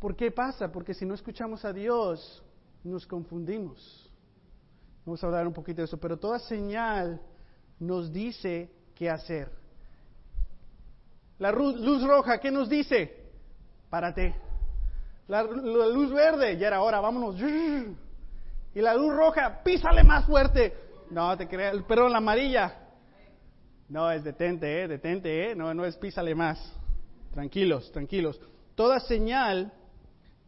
¿Por 0.00 0.16
qué 0.16 0.30
pasa? 0.30 0.72
Porque 0.72 0.94
si 0.94 1.04
no 1.04 1.14
escuchamos 1.14 1.64
a 1.64 1.72
Dios, 1.72 2.42
nos 2.82 3.06
confundimos. 3.06 4.10
Vamos 5.04 5.22
a 5.22 5.26
hablar 5.26 5.46
un 5.46 5.52
poquito 5.52 5.82
de 5.82 5.84
eso, 5.84 5.98
pero 5.98 6.18
toda 6.18 6.38
señal 6.38 7.20
nos 7.78 8.10
dice 8.10 8.70
qué 8.94 9.10
hacer. 9.10 9.50
La 11.38 11.52
luz 11.52 12.02
roja, 12.02 12.38
¿qué 12.38 12.50
nos 12.50 12.68
dice? 12.68 13.30
Párate. 13.90 14.34
La, 15.28 15.42
luz 15.42 16.12
verde, 16.12 16.56
ya 16.56 16.68
era 16.68 16.80
hora, 16.80 17.00
vámonos. 17.00 17.36
Y 18.72 18.80
la 18.80 18.94
luz 18.94 19.12
roja, 19.14 19.62
písale 19.64 20.04
más 20.04 20.26
fuerte. 20.26 20.72
No, 21.10 21.36
te 21.36 21.48
creas, 21.48 21.76
pero 21.88 22.08
la 22.08 22.18
amarilla. 22.18 22.72
No, 23.88 24.10
es 24.10 24.22
detente, 24.22 24.82
eh, 24.82 24.88
detente, 24.88 25.50
eh. 25.50 25.54
No, 25.56 25.74
no 25.74 25.84
es 25.84 25.96
písale 25.96 26.34
más. 26.34 26.72
Tranquilos, 27.32 27.90
tranquilos. 27.90 28.40
Toda 28.76 29.00
señal 29.00 29.72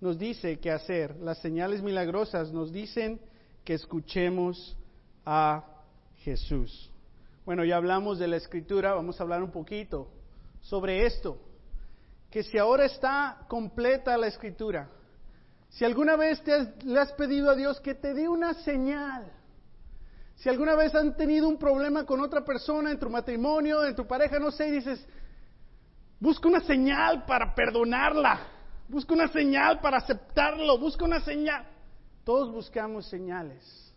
nos 0.03 0.19
dice 0.19 0.59
qué 0.59 0.73
hacer. 0.73 1.17
Las 1.21 1.39
señales 1.39 1.81
milagrosas 1.81 2.53
nos 2.53 2.73
dicen 2.73 3.21
que 3.65 3.75
escuchemos 3.75 4.77
a 5.25 5.65
Jesús. 6.19 6.91
Bueno, 7.47 7.65
ya 7.65 7.77
hablamos 7.77 8.19
de 8.19 8.27
la 8.27 8.37
escritura, 8.37 8.95
vamos 8.95 9.21
a 9.21 9.23
hablar 9.23 9.45
un 9.45 9.53
poquito 9.53 10.09
sobre 10.61 11.07
esto. 11.07 11.39
Que 12.33 12.43
si 12.43 12.59
ahora 12.59 12.85
está 12.85 13.47
completa 13.49 14.19
la 14.19 14.27
escritura, 14.27 14.91
si 15.69 15.85
alguna 15.85 16.17
vez 16.17 16.43
te 16.43 16.75
le 16.85 16.99
has 16.99 17.13
pedido 17.13 17.49
a 17.49 17.55
Dios 17.55 17.81
que 17.81 17.95
te 17.95 18.13
dé 18.13 18.29
una 18.29 18.55
señal, 18.55 19.31
si 20.35 20.49
alguna 20.49 20.75
vez 20.75 20.93
han 20.97 21.17
tenido 21.17 21.47
un 21.47 21.59
problema 21.59 22.05
con 22.05 22.21
otra 22.21 22.45
persona 22.45 22.91
en 22.91 22.99
tu 22.99 23.09
matrimonio, 23.09 23.85
en 23.85 23.95
tu 23.95 24.05
pareja, 24.05 24.41
no 24.41 24.51
sé, 24.51 24.67
y 24.67 24.73
dices, 24.73 25.07
busca 26.19 26.49
una 26.49 26.61
señal 26.61 27.25
para 27.25 27.55
perdonarla. 27.55 28.52
Busca 28.89 29.15
una 29.15 29.29
señal 29.29 29.81
para 29.81 29.99
aceptarlo, 29.99 30.79
busca 30.79 31.05
una 31.05 31.21
señal. 31.21 31.67
Todos 32.25 32.53
buscamos 32.53 33.07
señales. 33.07 33.93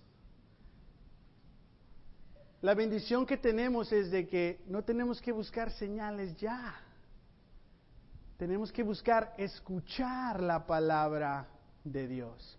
La 2.62 2.74
bendición 2.74 3.26
que 3.26 3.38
tenemos 3.38 3.92
es 3.92 4.10
de 4.10 4.28
que 4.28 4.64
no 4.68 4.84
tenemos 4.84 5.22
que 5.22 5.32
buscar 5.32 5.70
señales 5.72 6.36
ya. 6.38 6.76
Tenemos 8.38 8.72
que 8.72 8.84
buscar 8.84 9.34
escuchar 9.38 10.42
la 10.42 10.66
palabra 10.66 11.48
de 11.84 12.08
Dios. 12.08 12.58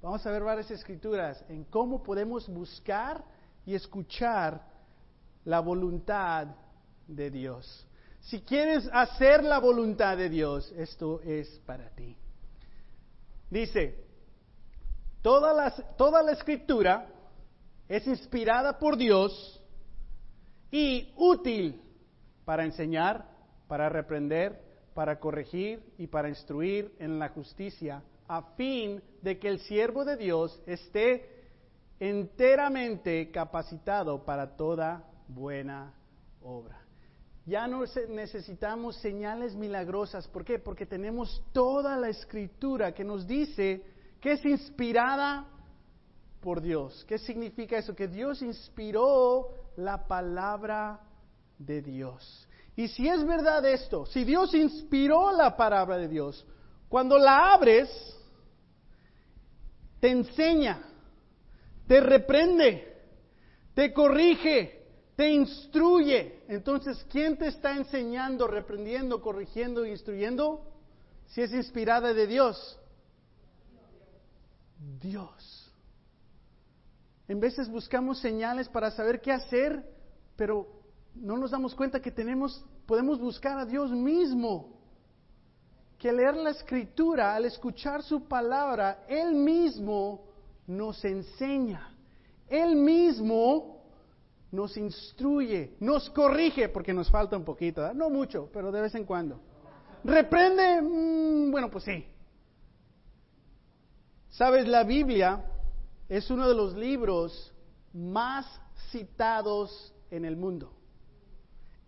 Vamos 0.00 0.24
a 0.24 0.30
ver 0.30 0.44
varias 0.44 0.70
escrituras 0.70 1.44
en 1.48 1.64
cómo 1.64 2.02
podemos 2.02 2.48
buscar 2.48 3.24
y 3.66 3.74
escuchar 3.74 4.62
la 5.44 5.60
voluntad 5.60 6.46
de 7.08 7.30
Dios. 7.30 7.86
Si 8.20 8.40
quieres 8.42 8.88
hacer 8.92 9.42
la 9.42 9.58
voluntad 9.58 10.16
de 10.16 10.28
Dios, 10.28 10.72
esto 10.76 11.20
es 11.22 11.48
para 11.64 11.88
ti. 11.90 12.16
Dice, 13.50 14.04
toda 15.22 15.70
toda 15.96 16.22
la 16.22 16.32
escritura 16.32 17.08
es 17.88 18.06
inspirada 18.06 18.78
por 18.78 18.96
Dios 18.96 19.62
y 20.70 21.12
útil 21.16 21.80
para 22.44 22.64
enseñar, 22.64 23.26
para 23.66 23.88
reprender, 23.88 24.60
para 24.94 25.18
corregir 25.18 25.82
y 25.96 26.06
para 26.06 26.28
instruir 26.28 26.94
en 26.98 27.18
la 27.18 27.30
justicia, 27.30 28.02
a 28.26 28.42
fin 28.56 29.02
de 29.22 29.38
que 29.38 29.48
el 29.48 29.60
siervo 29.60 30.04
de 30.04 30.16
Dios 30.16 30.60
esté 30.66 31.38
enteramente 31.98 33.30
capacitado 33.30 34.24
para 34.24 34.56
toda 34.56 35.04
buena 35.28 35.94
obra. 36.42 36.87
Ya 37.48 37.66
no 37.66 37.82
necesitamos 38.10 38.96
señales 38.96 39.56
milagrosas. 39.56 40.28
¿Por 40.28 40.44
qué? 40.44 40.58
Porque 40.58 40.84
tenemos 40.84 41.42
toda 41.52 41.96
la 41.96 42.10
escritura 42.10 42.92
que 42.92 43.04
nos 43.04 43.26
dice 43.26 43.82
que 44.20 44.32
es 44.32 44.44
inspirada 44.44 45.46
por 46.42 46.60
Dios. 46.60 47.06
¿Qué 47.08 47.16
significa 47.16 47.78
eso? 47.78 47.96
Que 47.96 48.06
Dios 48.06 48.42
inspiró 48.42 49.48
la 49.76 50.06
palabra 50.06 51.00
de 51.58 51.80
Dios. 51.80 52.46
Y 52.76 52.86
si 52.88 53.08
es 53.08 53.26
verdad 53.26 53.64
esto, 53.64 54.04
si 54.04 54.24
Dios 54.24 54.54
inspiró 54.54 55.32
la 55.32 55.56
palabra 55.56 55.96
de 55.96 56.08
Dios, 56.08 56.46
cuando 56.86 57.16
la 57.16 57.54
abres, 57.54 57.88
te 60.00 60.10
enseña, 60.10 60.82
te 61.86 61.98
reprende, 61.98 62.94
te 63.72 63.90
corrige, 63.94 64.77
te 65.18 65.28
instruye. 65.30 66.44
Entonces, 66.46 67.04
¿quién 67.10 67.36
te 67.36 67.48
está 67.48 67.76
enseñando, 67.76 68.46
reprendiendo, 68.46 69.20
corrigiendo, 69.20 69.84
instruyendo? 69.84 70.62
Si 71.26 71.42
es 71.42 71.52
inspirada 71.52 72.14
de 72.14 72.28
Dios. 72.28 72.78
Dios. 75.00 75.74
En 77.26 77.40
veces 77.40 77.68
buscamos 77.68 78.20
señales 78.20 78.68
para 78.68 78.92
saber 78.92 79.20
qué 79.20 79.32
hacer, 79.32 79.84
pero 80.36 80.84
no 81.16 81.36
nos 81.36 81.50
damos 81.50 81.74
cuenta 81.74 81.98
que 82.00 82.12
tenemos, 82.12 82.64
podemos 82.86 83.18
buscar 83.18 83.58
a 83.58 83.66
Dios 83.66 83.90
mismo. 83.90 84.78
Que 85.98 86.12
leer 86.12 86.36
la 86.36 86.50
escritura, 86.50 87.34
al 87.34 87.44
escuchar 87.44 88.04
su 88.04 88.28
palabra, 88.28 89.04
Él 89.08 89.34
mismo 89.34 90.28
nos 90.68 91.04
enseña. 91.04 91.92
Él 92.48 92.76
mismo 92.76 93.77
nos 94.50 94.76
instruye, 94.76 95.76
nos 95.80 96.08
corrige, 96.10 96.68
porque 96.68 96.92
nos 96.92 97.10
falta 97.10 97.36
un 97.36 97.44
poquito, 97.44 97.92
no 97.94 98.08
mucho, 98.08 98.48
pero 98.52 98.72
de 98.72 98.80
vez 98.80 98.94
en 98.94 99.04
cuando. 99.04 99.40
Reprende, 100.04 100.80
mm, 100.80 101.50
bueno, 101.50 101.70
pues 101.70 101.84
sí. 101.84 102.06
Sabes, 104.30 104.66
la 104.66 104.84
Biblia 104.84 105.44
es 106.08 106.30
uno 106.30 106.48
de 106.48 106.54
los 106.54 106.74
libros 106.74 107.52
más 107.92 108.46
citados 108.90 109.92
en 110.10 110.24
el 110.24 110.36
mundo. 110.36 110.72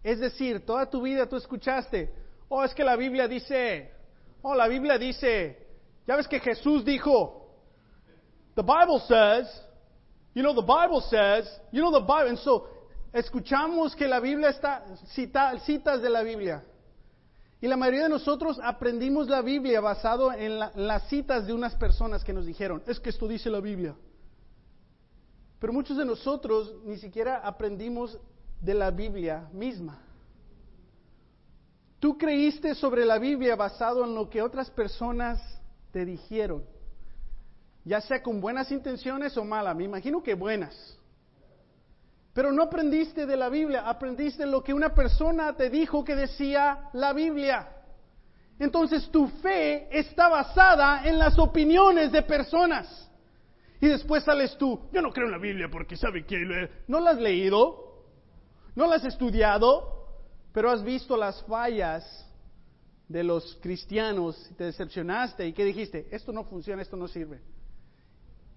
Es 0.02 0.18
decir, 0.18 0.64
toda 0.64 0.88
tu 0.88 1.02
vida 1.02 1.28
tú 1.28 1.36
escuchaste, 1.36 2.12
oh, 2.48 2.64
es 2.64 2.74
que 2.74 2.84
la 2.84 2.96
Biblia 2.96 3.28
dice, 3.28 3.92
oh, 4.42 4.54
la 4.54 4.66
Biblia 4.66 4.98
dice, 4.98 5.66
ya 6.06 6.16
ves 6.16 6.26
que 6.26 6.40
Jesús 6.40 6.84
dijo, 6.84 7.54
the 8.54 8.62
Bible 8.62 9.00
says, 9.06 9.46
You 10.34 10.42
know, 10.42 10.54
the 10.54 10.62
Bible 10.62 11.00
says, 11.00 11.48
you 11.72 11.80
know, 11.80 11.90
the 11.90 12.00
Bible, 12.00 12.28
and 12.28 12.38
so, 12.38 12.68
escuchamos 13.12 13.96
que 13.96 14.06
la 14.06 14.20
Biblia 14.20 14.50
está, 14.50 14.84
cita, 15.14 15.58
citas 15.66 16.00
de 16.00 16.08
la 16.08 16.22
Biblia. 16.22 16.62
Y 17.60 17.66
la 17.66 17.76
mayoría 17.76 18.04
de 18.04 18.10
nosotros 18.10 18.58
aprendimos 18.62 19.28
la 19.28 19.42
Biblia 19.42 19.80
basado 19.80 20.32
en, 20.32 20.52
en, 20.52 20.86
las 20.86 21.08
citas 21.08 21.46
de 21.46 21.52
unas 21.52 21.74
personas 21.74 22.22
que 22.22 22.32
nos 22.32 22.46
dijeron, 22.46 22.82
es 22.86 23.00
que 23.00 23.10
esto 23.10 23.26
dice 23.26 23.50
la 23.50 23.60
Biblia. 23.60 23.96
Pero 25.58 25.72
muchos 25.72 25.96
de 25.96 26.04
nosotros 26.04 26.74
ni 26.84 26.96
siquiera 26.96 27.40
aprendimos 27.44 28.18
de 28.60 28.74
la 28.74 28.90
Biblia 28.90 29.48
misma. 29.52 30.00
Tú 31.98 32.16
creíste 32.16 32.74
sobre 32.74 33.04
la 33.04 33.18
Biblia 33.18 33.56
basado 33.56 34.04
en 34.04 34.14
lo 34.14 34.30
que 34.30 34.40
otras 34.40 34.70
personas 34.70 35.38
te 35.90 36.04
dijeron 36.06 36.64
ya 37.84 38.00
sea 38.00 38.22
con 38.22 38.40
buenas 38.40 38.70
intenciones 38.70 39.36
o 39.36 39.44
malas, 39.44 39.76
me 39.76 39.84
imagino 39.84 40.22
que 40.22 40.34
buenas. 40.34 40.98
Pero 42.32 42.52
no 42.52 42.62
aprendiste 42.62 43.26
de 43.26 43.36
la 43.36 43.48
Biblia, 43.48 43.88
aprendiste 43.88 44.46
lo 44.46 44.62
que 44.62 44.72
una 44.72 44.94
persona 44.94 45.54
te 45.56 45.68
dijo 45.68 46.04
que 46.04 46.14
decía 46.14 46.90
la 46.92 47.12
Biblia. 47.12 47.68
Entonces 48.58 49.08
tu 49.10 49.26
fe 49.42 49.88
está 49.90 50.28
basada 50.28 51.08
en 51.08 51.18
las 51.18 51.38
opiniones 51.38 52.12
de 52.12 52.22
personas. 52.22 53.10
Y 53.80 53.88
después 53.88 54.22
sales 54.22 54.56
tú, 54.58 54.88
yo 54.92 55.00
no 55.00 55.10
creo 55.10 55.26
en 55.26 55.32
la 55.32 55.38
Biblia 55.38 55.68
porque 55.72 55.96
sabe 55.96 56.26
que 56.26 56.36
no 56.86 57.00
la 57.00 57.12
has 57.12 57.18
leído, 57.18 58.04
no 58.76 58.86
la 58.86 58.96
has 58.96 59.04
estudiado, 59.06 60.06
pero 60.52 60.70
has 60.70 60.84
visto 60.84 61.16
las 61.16 61.42
fallas 61.44 62.26
de 63.08 63.24
los 63.24 63.58
cristianos 63.60 64.50
te 64.56 64.64
decepcionaste 64.64 65.48
y 65.48 65.52
que 65.52 65.64
dijiste, 65.64 66.06
esto 66.12 66.30
no 66.30 66.44
funciona, 66.44 66.82
esto 66.82 66.96
no 66.96 67.08
sirve 67.08 67.40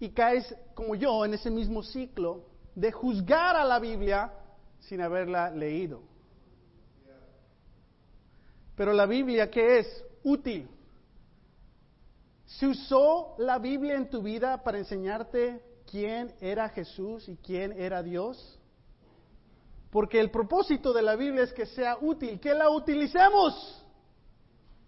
y 0.04 0.10
caes 0.10 0.54
como 0.74 0.96
yo 0.96 1.24
en 1.24 1.34
ese 1.34 1.50
mismo 1.50 1.82
ciclo 1.82 2.44
de 2.76 2.92
juzgar 2.92 3.56
a 3.56 3.64
la 3.64 3.80
Biblia 3.80 4.34
sin 4.82 5.00
haberla 5.00 5.50
leído. 5.50 6.02
Pero 8.76 8.92
la 8.92 9.06
Biblia, 9.06 9.50
¿qué 9.50 9.80
es? 9.80 10.04
Útil. 10.24 10.68
¿Se 12.46 12.68
usó 12.68 13.36
la 13.38 13.60
Biblia 13.60 13.96
en 13.96 14.10
tu 14.10 14.22
vida 14.22 14.62
para 14.62 14.78
enseñarte 14.78 15.64
quién 15.90 16.36
era 16.42 16.68
Jesús 16.68 17.30
y 17.30 17.38
quién 17.38 17.72
era 17.72 18.04
Dios? 18.04 18.60
Porque 19.90 20.20
el 20.20 20.32
propósito 20.32 20.92
de 20.92 21.02
la 21.02 21.16
Biblia 21.16 21.44
es 21.44 21.54
que 21.54 21.66
sea 21.66 21.98
útil, 22.02 22.42
que 22.42 22.54
la 22.54 22.70
utilicemos. 22.70 23.82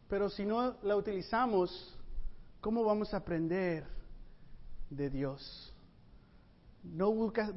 Pero 0.09 0.29
si 0.29 0.45
no 0.45 0.75
la 0.81 0.97
utilizamos, 0.97 1.97
¿cómo 2.59 2.83
vamos 2.83 3.13
a 3.13 3.17
aprender 3.17 3.94
de 4.95 5.09
Dios. 5.09 5.73
No 6.83 7.11
buscas, 7.11 7.53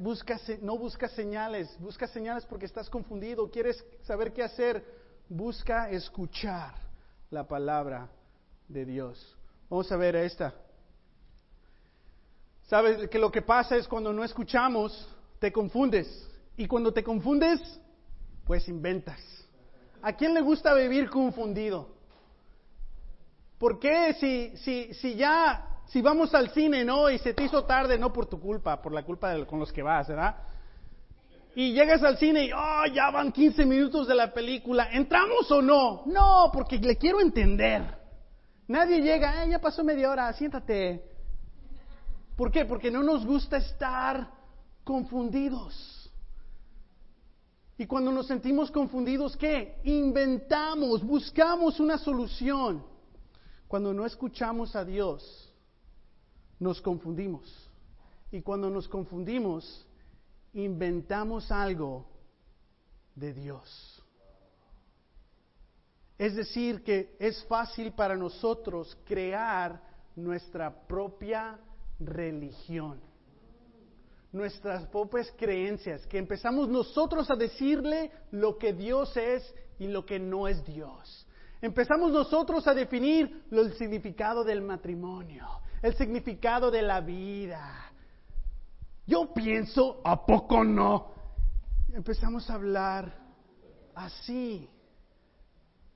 no 0.61 0.77
buscas 0.77 1.11
señales, 1.11 1.75
buscas 1.79 2.09
señales 2.11 2.45
porque 2.45 2.65
estás 2.65 2.89
confundido, 2.89 3.49
quieres 3.49 3.83
saber 4.01 4.33
qué 4.33 4.43
hacer, 4.43 4.83
busca 5.27 5.89
escuchar 5.89 6.73
la 7.29 7.47
palabra 7.47 8.09
de 8.67 8.85
Dios. 8.85 9.37
Vamos 9.69 9.91
a 9.91 9.97
ver 9.97 10.15
esta. 10.15 10.55
Sabes 12.67 13.07
que 13.09 13.19
lo 13.19 13.31
que 13.31 13.43
pasa 13.43 13.75
es 13.75 13.87
cuando 13.87 14.11
no 14.11 14.23
escuchamos, 14.23 15.07
te 15.39 15.51
confundes. 15.51 16.27
Y 16.57 16.67
cuando 16.67 16.91
te 16.91 17.03
confundes, 17.03 17.61
pues 18.45 18.67
inventas. 18.67 19.19
¿A 20.01 20.13
quién 20.13 20.33
le 20.33 20.41
gusta 20.41 20.73
vivir 20.73 21.09
confundido? 21.09 21.87
¿Por 23.59 23.79
qué 23.79 24.13
si, 24.13 24.57
si, 24.57 24.93
si 24.95 25.15
ya 25.15 25.68
si 25.89 26.01
vamos 26.03 26.33
al 26.35 26.51
cine, 26.51 26.85
¿no? 26.85 27.09
Y 27.09 27.17
se 27.17 27.33
te 27.33 27.43
hizo 27.43 27.65
tarde, 27.65 27.97
no 27.97 28.13
por 28.13 28.27
tu 28.27 28.39
culpa, 28.39 28.79
por 28.79 28.93
la 28.93 29.03
culpa 29.03 29.33
de, 29.33 29.45
con 29.45 29.59
los 29.59 29.73
que 29.73 29.81
vas, 29.81 30.07
¿verdad? 30.07 30.35
Y 31.55 31.73
llegas 31.73 32.03
al 32.03 32.17
cine 32.17 32.45
y, 32.45 32.51
oh, 32.53 32.85
ya 32.93 33.09
van 33.09 33.31
15 33.31 33.65
minutos 33.65 34.07
de 34.07 34.13
la 34.13 34.31
película, 34.31 34.89
¿entramos 34.91 35.49
o 35.51 35.61
no? 35.61 36.03
No, 36.05 36.51
porque 36.53 36.77
le 36.77 36.95
quiero 36.95 37.19
entender. 37.19 37.83
Nadie 38.67 39.01
llega, 39.01 39.43
eh, 39.43 39.49
ya 39.49 39.59
pasó 39.59 39.83
media 39.83 40.11
hora, 40.11 40.31
siéntate. 40.33 41.03
¿Por 42.35 42.51
qué? 42.51 42.65
Porque 42.65 42.91
no 42.91 43.01
nos 43.01 43.25
gusta 43.25 43.57
estar 43.57 44.29
confundidos. 44.83 46.11
Y 47.79 47.87
cuando 47.87 48.11
nos 48.11 48.27
sentimos 48.27 48.69
confundidos, 48.69 49.35
¿qué? 49.37 49.79
Inventamos, 49.85 51.03
buscamos 51.03 51.79
una 51.79 51.97
solución. 51.97 52.85
Cuando 53.67 53.91
no 53.91 54.05
escuchamos 54.05 54.75
a 54.75 54.85
Dios, 54.85 55.48
nos 56.59 56.81
confundimos. 56.81 57.69
Y 58.31 58.41
cuando 58.41 58.69
nos 58.69 58.87
confundimos, 58.87 59.87
inventamos 60.53 61.51
algo 61.51 62.05
de 63.15 63.33
Dios. 63.33 64.03
Es 66.17 66.35
decir, 66.35 66.83
que 66.83 67.15
es 67.17 67.43
fácil 67.45 67.93
para 67.93 68.15
nosotros 68.15 68.97
crear 69.05 69.81
nuestra 70.15 70.85
propia 70.85 71.57
religión, 71.99 72.99
nuestras 74.31 74.85
propias 74.87 75.31
creencias, 75.37 76.05
que 76.07 76.17
empezamos 76.17 76.67
nosotros 76.67 77.31
a 77.31 77.35
decirle 77.35 78.11
lo 78.31 78.57
que 78.57 78.73
Dios 78.73 79.15
es 79.15 79.55
y 79.79 79.87
lo 79.87 80.05
que 80.05 80.19
no 80.19 80.47
es 80.47 80.63
Dios. 80.65 81.25
Empezamos 81.61 82.11
nosotros 82.11 82.67
a 82.67 82.73
definir 82.73 83.45
el 83.51 83.73
significado 83.73 84.43
del 84.43 84.61
matrimonio, 84.61 85.45
el 85.81 85.95
significado 85.95 86.71
de 86.71 86.81
la 86.81 87.01
vida. 87.01 87.91
Yo 89.05 89.33
pienso, 89.33 90.01
¿a 90.03 90.25
poco 90.25 90.63
no? 90.63 91.11
Empezamos 91.93 92.49
a 92.49 92.55
hablar 92.55 93.13
así. 93.95 94.69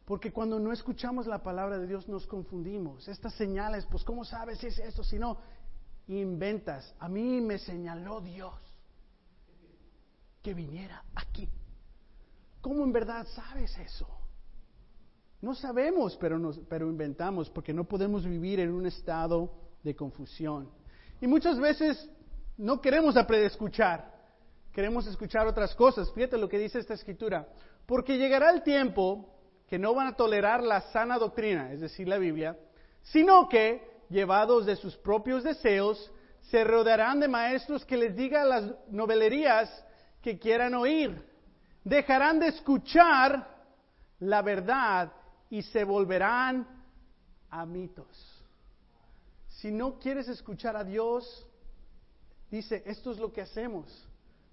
Porque 0.05 0.33
cuando 0.33 0.59
no 0.59 0.73
escuchamos 0.73 1.27
la 1.27 1.43
palabra 1.43 1.77
de 1.77 1.87
Dios 1.87 2.09
nos 2.09 2.27
confundimos. 2.27 3.07
Estas 3.07 3.33
señales, 3.35 3.85
pues 3.85 4.03
¿cómo 4.03 4.25
sabes 4.25 4.59
si 4.59 4.67
es 4.67 4.79
esto? 4.79 5.03
Si 5.03 5.17
no, 5.17 5.37
inventas. 6.07 6.93
A 6.99 7.07
mí 7.07 7.39
me 7.39 7.57
señaló 7.57 8.19
Dios 8.19 8.55
que 10.41 10.53
viniera 10.53 11.03
aquí. 11.15 11.47
¿Cómo 12.61 12.83
en 12.83 12.91
verdad 12.91 13.25
sabes 13.33 13.77
eso? 13.77 14.07
No 15.41 15.55
sabemos, 15.55 16.17
pero, 16.17 16.39
nos, 16.39 16.57
pero 16.69 16.89
inventamos, 16.89 17.49
porque 17.49 17.73
no 17.73 17.83
podemos 17.83 18.25
vivir 18.25 18.59
en 18.59 18.71
un 18.71 18.85
estado 18.85 19.62
de 19.83 19.95
confusión. 19.95 20.69
Y 21.21 21.27
muchas 21.27 21.59
veces 21.59 22.09
no 22.57 22.81
queremos 22.81 23.15
escuchar, 23.15 24.11
queremos 24.71 25.05
escuchar 25.07 25.47
otras 25.47 25.75
cosas. 25.75 26.11
Fíjate 26.13 26.37
lo 26.37 26.49
que 26.49 26.59
dice 26.59 26.79
esta 26.79 26.93
escritura. 26.93 27.47
Porque 27.85 28.17
llegará 28.17 28.51
el 28.51 28.63
tiempo 28.63 29.29
que 29.67 29.77
no 29.77 29.93
van 29.93 30.07
a 30.07 30.15
tolerar 30.15 30.63
la 30.63 30.81
sana 30.91 31.17
doctrina, 31.17 31.71
es 31.71 31.81
decir, 31.81 32.07
la 32.07 32.17
Biblia, 32.17 32.57
sino 33.01 33.49
que, 33.49 34.03
llevados 34.09 34.65
de 34.65 34.75
sus 34.75 34.95
propios 34.97 35.43
deseos, 35.43 36.11
se 36.41 36.63
rodearán 36.63 37.19
de 37.19 37.27
maestros 37.27 37.85
que 37.85 37.97
les 37.97 38.15
digan 38.15 38.49
las 38.49 38.71
novelerías 38.89 39.85
que 40.21 40.37
quieran 40.37 40.73
oír. 40.75 41.21
Dejarán 41.83 42.39
de 42.39 42.47
escuchar 42.47 43.47
la 44.19 44.41
verdad 44.41 45.11
y 45.49 45.61
se 45.61 45.83
volverán 45.83 46.67
a 47.49 47.65
mitos. 47.65 48.32
Si 49.63 49.71
no 49.71 49.97
quieres 49.97 50.27
escuchar 50.27 50.75
a 50.75 50.83
Dios, 50.83 51.47
dice, 52.51 52.83
esto 52.85 53.13
es 53.13 53.17
lo 53.17 53.31
que 53.31 53.39
hacemos. 53.39 53.87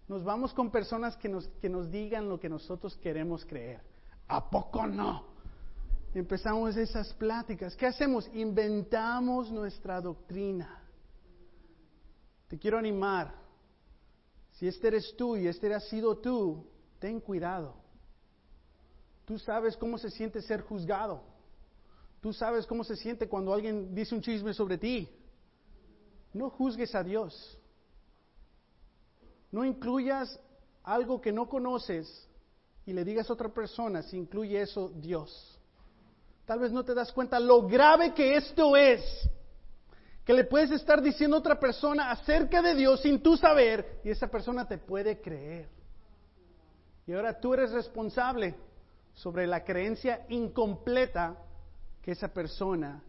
nos 0.07 0.23
vamos 0.23 0.55
con 0.55 0.71
personas 0.71 1.17
que 1.17 1.29
nos, 1.29 1.49
que 1.61 1.69
nos 1.69 1.91
digan 1.91 2.29
lo 2.29 2.39
que 2.39 2.49
nosotros 2.49 2.97
queremos 2.97 3.45
creer. 3.45 3.81
¿A 4.29 4.49
poco 4.49 4.87
no? 4.87 5.25
Empezamos 6.15 6.77
esas 6.77 7.13
pláticas. 7.15 7.75
¿Qué 7.75 7.89
hacemos? 7.89 8.31
Inventamos 8.35 9.51
nuestra 9.51 10.01
doctrina. 10.01 10.81
Te 12.47 12.57
quiero 12.57 12.79
animar. 12.79 13.35
Si 14.53 14.69
este 14.69 14.87
eres 14.87 15.17
tú 15.17 15.37
y 15.37 15.49
este 15.49 15.75
has 15.75 15.89
sido 15.89 16.19
tú, 16.19 16.71
ten 17.01 17.19
cuidado. 17.19 17.75
Tú 19.25 19.41
sabes 19.41 19.77
cómo 19.77 19.99
se 19.99 20.11
siente 20.11 20.41
ser 20.41 20.61
juzgado. 20.61 21.25
Tú 22.21 22.33
sabes 22.33 22.67
cómo 22.67 22.85
se 22.85 22.97
siente 22.97 23.29
cuando 23.29 23.53
alguien 23.53 23.95
dice 23.95 24.15
un 24.15 24.21
chisme 24.21 24.53
sobre 24.53 24.77
ti. 24.77 25.09
No 26.35 26.51
juzgues 26.51 26.95
a 26.95 27.03
Dios. 27.03 27.59
No 29.51 29.65
incluyas 29.65 30.39
algo 30.85 31.21
que 31.21 31.33
no 31.33 31.49
conoces 31.49 32.29
y 32.87 32.93
le 32.93 33.05
digas 33.05 33.29
a 33.29 33.33
otra 33.33 33.49
persona 33.49 34.03
si 34.03 34.17
incluye 34.17 34.61
eso 34.61 34.91
Dios. 34.97 35.59
Tal 36.45 36.59
vez 36.59 36.73
no 36.73 36.85
te 36.85 36.95
das 36.95 37.13
cuenta 37.13 37.41
lo 37.41 37.67
grave 37.67 38.13
que 38.13 38.37
esto 38.37 38.77
es. 38.77 39.03
Que 40.25 40.35
le 40.35 40.45
puedes 40.45 40.71
estar 40.71 41.01
diciendo 41.03 41.37
a 41.37 41.41
otra 41.41 41.59
persona 41.59 42.11
acerca 42.11 42.61
de 42.61 42.75
Dios 42.75 43.01
sin 43.01 43.23
tú 43.23 43.37
saber 43.37 44.01
y 44.05 44.11
esa 44.11 44.29
persona 44.29 44.69
te 44.69 44.79
puede 44.79 45.21
creer. 45.21 45.69
Y 47.07 47.13
ahora 47.13 47.41
tú 47.41 47.55
eres 47.55 47.73
responsable 47.73 48.55
sobre 49.15 49.47
la 49.47 49.65
creencia 49.65 50.27
incompleta 50.29 51.37
que 52.03 52.13
esa 52.13 52.29
persona 52.29 53.03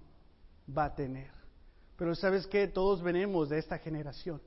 va 0.75 0.85
a 0.85 0.95
tener. 0.95 1.31
Pero 1.97 2.15
sabes 2.15 2.47
que 2.47 2.67
todos 2.67 3.01
venimos 3.01 3.49
de 3.49 3.59
esta 3.59 3.77
generación. 3.77 4.41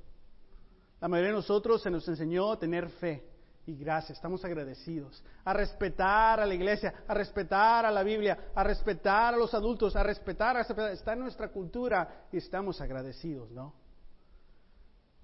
La 1.00 1.08
mayoría 1.08 1.30
de 1.30 1.36
nosotros 1.36 1.82
se 1.82 1.90
nos 1.90 2.06
enseñó 2.08 2.52
a 2.52 2.58
tener 2.58 2.88
fe 2.88 3.34
y 3.66 3.76
gracias, 3.76 4.18
estamos 4.18 4.44
agradecidos. 4.44 5.22
A 5.44 5.52
respetar 5.54 6.40
a 6.40 6.46
la 6.46 6.54
iglesia, 6.54 7.04
a 7.06 7.14
respetar 7.14 7.86
a 7.86 7.90
la 7.90 8.02
Biblia, 8.02 8.50
a 8.54 8.62
respetar 8.62 9.34
a 9.34 9.36
los 9.36 9.54
adultos, 9.54 9.96
a 9.96 10.02
respetar, 10.02 10.56
a 10.56 10.60
respetar. 10.60 10.90
Está 10.90 11.14
en 11.14 11.20
nuestra 11.20 11.48
cultura 11.48 12.26
y 12.30 12.36
estamos 12.36 12.80
agradecidos, 12.80 13.50
¿no? 13.50 13.74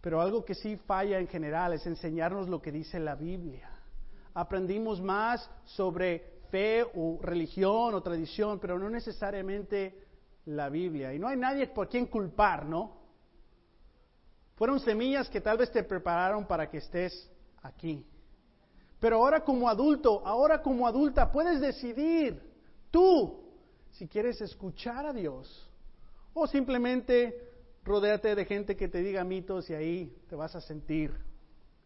Pero 0.01 0.23
algo 0.23 0.45
que 0.45 0.55
sí 0.55 0.77
falla 0.77 1.19
en 1.19 1.29
general 1.29 1.75
es 1.75 1.87
enseñarnos 1.87 2.49
lo 2.49 2.63
que 2.63 2.73
dice 2.73 2.99
la 2.99 3.15
Biblia. 3.15 3.71
Aprendimos 4.33 5.03
más 5.03 5.51
sobre 5.65 6.30
fe 6.51 6.85
o 6.95 7.19
religión 7.23 7.95
o 7.95 8.03
tradición, 8.03 8.59
pero 8.59 8.79
no 8.79 8.91
necesariamente 8.91 10.07
la 10.47 10.69
Biblia. 10.69 11.15
Y 11.15 11.19
no 11.19 11.29
hay 11.29 11.37
nadie 11.37 11.67
por 11.69 11.89
quien 11.89 12.07
culpar, 12.07 12.67
¿no? 12.67 12.99
Fueron 14.57 14.79
semillas 14.81 15.29
que 15.31 15.41
tal 15.41 15.57
vez 15.57 15.71
te 15.71 15.83
prepararon 15.83 16.47
para 16.47 16.69
que 16.69 16.79
estés 16.79 17.31
aquí. 17.63 18.07
Pero 18.99 19.17
ahora 19.17 19.43
como 19.43 19.69
adulto, 19.69 20.21
ahora 20.27 20.61
como 20.61 20.87
adulta, 20.87 21.33
puedes 21.33 21.61
decidir 21.61 22.43
tú 22.91 23.41
si 23.93 24.07
quieres 24.07 24.41
escuchar 24.41 25.07
a 25.07 25.13
Dios 25.13 25.69
o 26.35 26.47
simplemente 26.47 27.49
rodéate 27.85 28.35
de 28.35 28.45
gente 28.45 28.77
que 28.77 28.89
te 28.89 29.03
diga 29.03 29.25
mitos 29.25 29.71
y 29.71 29.75
ahí 29.75 30.17
te 30.29 30.37
vas 30.37 30.55
a 30.55 30.61
sentir 30.61 31.15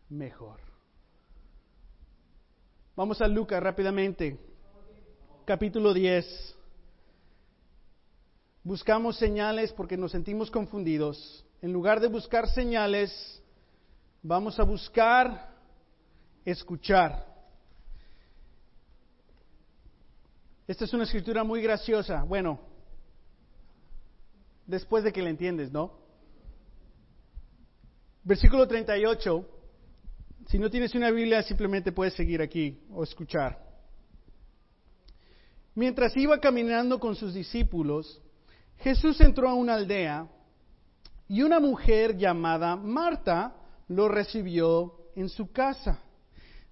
mejor. 0.08 0.60
Vamos 2.96 3.20
a 3.20 3.28
Lucas 3.28 3.62
rápidamente 3.62 4.38
capítulo 5.44 5.92
10. 5.92 6.56
Buscamos 8.62 9.18
señales 9.18 9.72
porque 9.72 9.96
nos 9.96 10.12
sentimos 10.12 10.50
confundidos. 10.50 11.44
En 11.60 11.72
lugar 11.72 12.00
de 12.00 12.08
buscar 12.08 12.48
señales, 12.48 13.42
vamos 14.22 14.58
a 14.58 14.64
buscar 14.64 15.50
escuchar. 16.44 17.26
Esta 20.66 20.84
es 20.86 20.94
una 20.94 21.04
escritura 21.04 21.44
muy 21.44 21.60
graciosa. 21.60 22.22
Bueno, 22.22 22.58
después 24.66 25.04
de 25.04 25.12
que 25.12 25.22
la 25.22 25.28
entiendes, 25.28 25.70
¿no? 25.70 25.92
Versículo 28.22 28.66
38. 28.66 29.50
Si 30.46 30.58
no 30.58 30.70
tienes 30.70 30.94
una 30.94 31.10
Biblia, 31.10 31.42
simplemente 31.42 31.92
puedes 31.92 32.14
seguir 32.14 32.40
aquí 32.40 32.82
o 32.90 33.02
escuchar. 33.02 33.63
Mientras 35.74 36.16
iba 36.16 36.38
caminando 36.38 37.00
con 37.00 37.16
sus 37.16 37.34
discípulos, 37.34 38.20
Jesús 38.78 39.20
entró 39.20 39.48
a 39.48 39.54
una 39.54 39.74
aldea 39.74 40.28
y 41.28 41.42
una 41.42 41.58
mujer 41.58 42.16
llamada 42.16 42.76
Marta 42.76 43.54
lo 43.88 44.08
recibió 44.08 44.94
en 45.16 45.28
su 45.28 45.50
casa. 45.50 45.98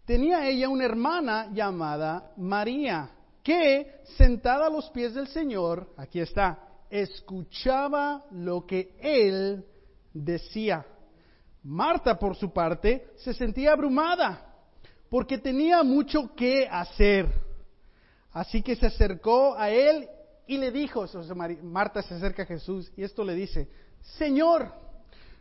Tenía 0.04 0.48
ella 0.48 0.68
una 0.68 0.84
hermana 0.84 1.48
llamada 1.52 2.32
María, 2.36 3.10
que 3.42 4.00
sentada 4.16 4.66
a 4.66 4.70
los 4.70 4.90
pies 4.90 5.14
del 5.14 5.26
Señor, 5.28 5.92
aquí 5.96 6.20
está, 6.20 6.58
escuchaba 6.90 8.24
lo 8.30 8.66
que 8.66 8.96
él 9.00 9.64
decía. 10.12 10.86
Marta, 11.64 12.18
por 12.18 12.36
su 12.36 12.52
parte, 12.52 13.12
se 13.16 13.32
sentía 13.34 13.72
abrumada 13.72 14.48
porque 15.08 15.38
tenía 15.38 15.82
mucho 15.82 16.34
que 16.34 16.66
hacer. 16.68 17.51
Así 18.32 18.62
que 18.62 18.76
se 18.76 18.86
acercó 18.86 19.56
a 19.56 19.70
él 19.70 20.08
y 20.46 20.56
le 20.58 20.70
dijo, 20.70 21.06
Marta 21.62 22.02
se 22.02 22.14
acerca 22.14 22.42
a 22.42 22.46
Jesús 22.46 22.90
y 22.96 23.02
esto 23.02 23.24
le 23.24 23.34
dice, 23.34 23.68
Señor, 24.18 24.72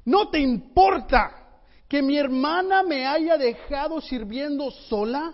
¿no 0.05 0.29
te 0.29 0.39
importa 0.39 1.59
que 1.87 2.01
mi 2.01 2.17
hermana 2.17 2.83
me 2.83 3.05
haya 3.05 3.37
dejado 3.37 4.01
sirviendo 4.01 4.71
sola? 4.71 5.33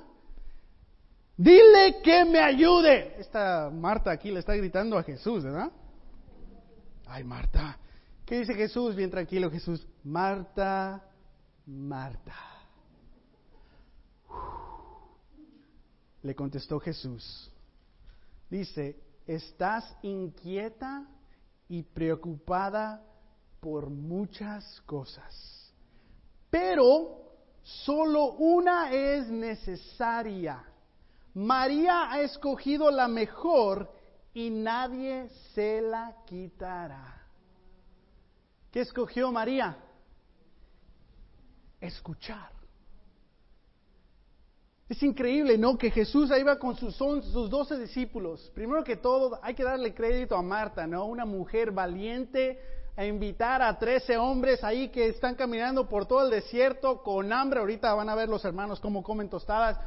Dile 1.36 2.02
que 2.04 2.26
me 2.26 2.40
ayude. 2.40 3.16
Esta 3.20 3.70
Marta 3.72 4.12
aquí 4.12 4.32
le 4.32 4.40
está 4.40 4.56
gritando 4.56 4.98
a 4.98 5.04
Jesús, 5.04 5.44
¿verdad? 5.44 5.72
Ay, 7.06 7.24
Marta. 7.24 7.78
¿Qué 8.26 8.40
dice 8.40 8.54
Jesús? 8.56 8.96
Bien 8.96 9.10
tranquilo 9.10 9.50
Jesús. 9.50 9.88
Marta, 10.04 11.04
Marta. 11.66 12.57
Le 16.24 16.36
contestó 16.36 16.80
Jesús. 16.80 17.52
Dice, 18.50 19.00
estás 19.26 19.96
inquieta 20.02 21.06
y 21.70 21.84
preocupada 21.84 23.04
por 23.60 23.90
muchas 23.90 24.82
cosas, 24.86 25.74
pero 26.50 27.22
solo 27.64 28.34
una 28.34 28.92
es 28.92 29.28
necesaria. 29.30 30.64
María 31.34 32.12
ha 32.12 32.22
escogido 32.22 32.90
la 32.90 33.08
mejor 33.08 33.92
y 34.34 34.50
nadie 34.50 35.30
se 35.54 35.82
la 35.82 36.16
quitará. 36.26 37.28
¿Qué 38.72 38.82
escogió 38.82 39.32
María? 39.32 39.78
Escuchar. 41.82 42.57
Es 44.90 45.04
increíble, 45.04 45.58
¿no? 45.58 45.78
Que 45.78 45.92
Jesús 45.92 46.32
ahí 46.32 46.44
va 46.44 46.58
con 46.58 46.76
sus, 46.78 46.96
sus 46.96 47.50
doce 47.50 47.78
discípulos. 47.78 48.52
Primero 48.56 48.84
que 48.86 48.96
todo, 48.96 49.38
hay 49.42 49.54
que 49.54 49.64
darle 49.64 49.94
crédito 49.94 50.36
a 50.36 50.42
Marta, 50.42 50.88
¿no? 50.88 51.06
Una 51.06 51.26
mujer 51.26 51.72
valiente 51.72 52.60
a 52.96 53.06
invitar 53.06 53.62
a 53.62 53.78
trece 53.78 54.18
hombres 54.18 54.64
ahí 54.64 54.88
que 54.88 55.10
están 55.10 55.36
caminando 55.36 55.90
por 55.90 56.06
todo 56.06 56.24
el 56.24 56.32
desierto 56.32 57.04
con 57.04 57.34
hambre. 57.34 57.60
Ahorita 57.60 57.94
van 57.94 58.08
a 58.10 58.16
ver 58.16 58.30
los 58.30 58.46
hermanos 58.46 58.80
cómo 58.80 59.04
comen 59.04 59.30
tostadas. 59.30 59.78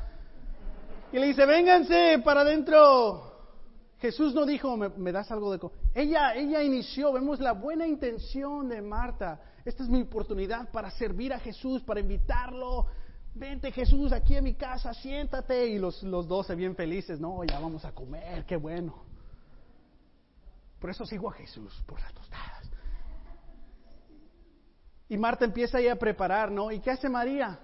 Y 1.13 1.19
le 1.19 1.27
dice, 1.27 1.47
vénganse 1.47 2.21
para 2.23 2.43
adentro. 2.43 3.31
Jesús 4.01 4.35
no 4.35 4.45
dijo, 4.45 4.77
¿me, 4.77 5.13
das 5.13 5.31
algo 5.31 5.51
de 5.51 5.59
comer? 5.59 5.77
Ella, 5.95 6.35
ella 6.35 6.63
inició, 6.63 7.13
vemos 7.13 7.41
la 7.41 7.53
buena 7.53 7.87
intención 7.87 8.69
de 8.69 8.81
Marta. 8.83 9.41
Esta 9.65 9.83
es 9.83 9.89
mi 9.89 10.03
oportunidad 10.03 10.71
para 10.71 10.91
servir 10.91 11.33
a 11.33 11.41
Jesús, 11.41 11.83
para 11.83 12.01
invitarlo 12.01 12.87
vente 13.35 13.73
Jesús 13.73 14.13
aquí 14.13 14.37
en 14.37 14.45
mi 14.45 14.55
casa, 14.55 14.93
siéntate. 14.95 15.67
Y 15.69 15.79
los, 15.79 16.03
los 16.03 16.27
doce 16.27 16.55
bien 16.55 16.75
felices, 16.75 17.21
no, 17.21 17.43
ya 17.45 17.59
vamos 17.59 17.85
a 17.85 17.93
comer, 17.93 18.45
qué 18.47 18.57
bueno. 18.57 19.05
Por 20.79 20.91
eso 20.91 21.05
sigo 21.05 21.29
a 21.29 21.33
Jesús, 21.33 21.83
por 21.87 22.01
las 22.01 22.13
tostadas. 22.15 22.71
Y 25.09 25.19
Marta 25.19 25.45
empieza 25.45 25.79
ahí 25.79 25.89
a 25.89 25.97
preparar, 25.97 26.51
¿no? 26.51 26.71
¿Y 26.71 26.81
qué 26.81 26.93
hace 26.93 27.09
María? 27.09 27.59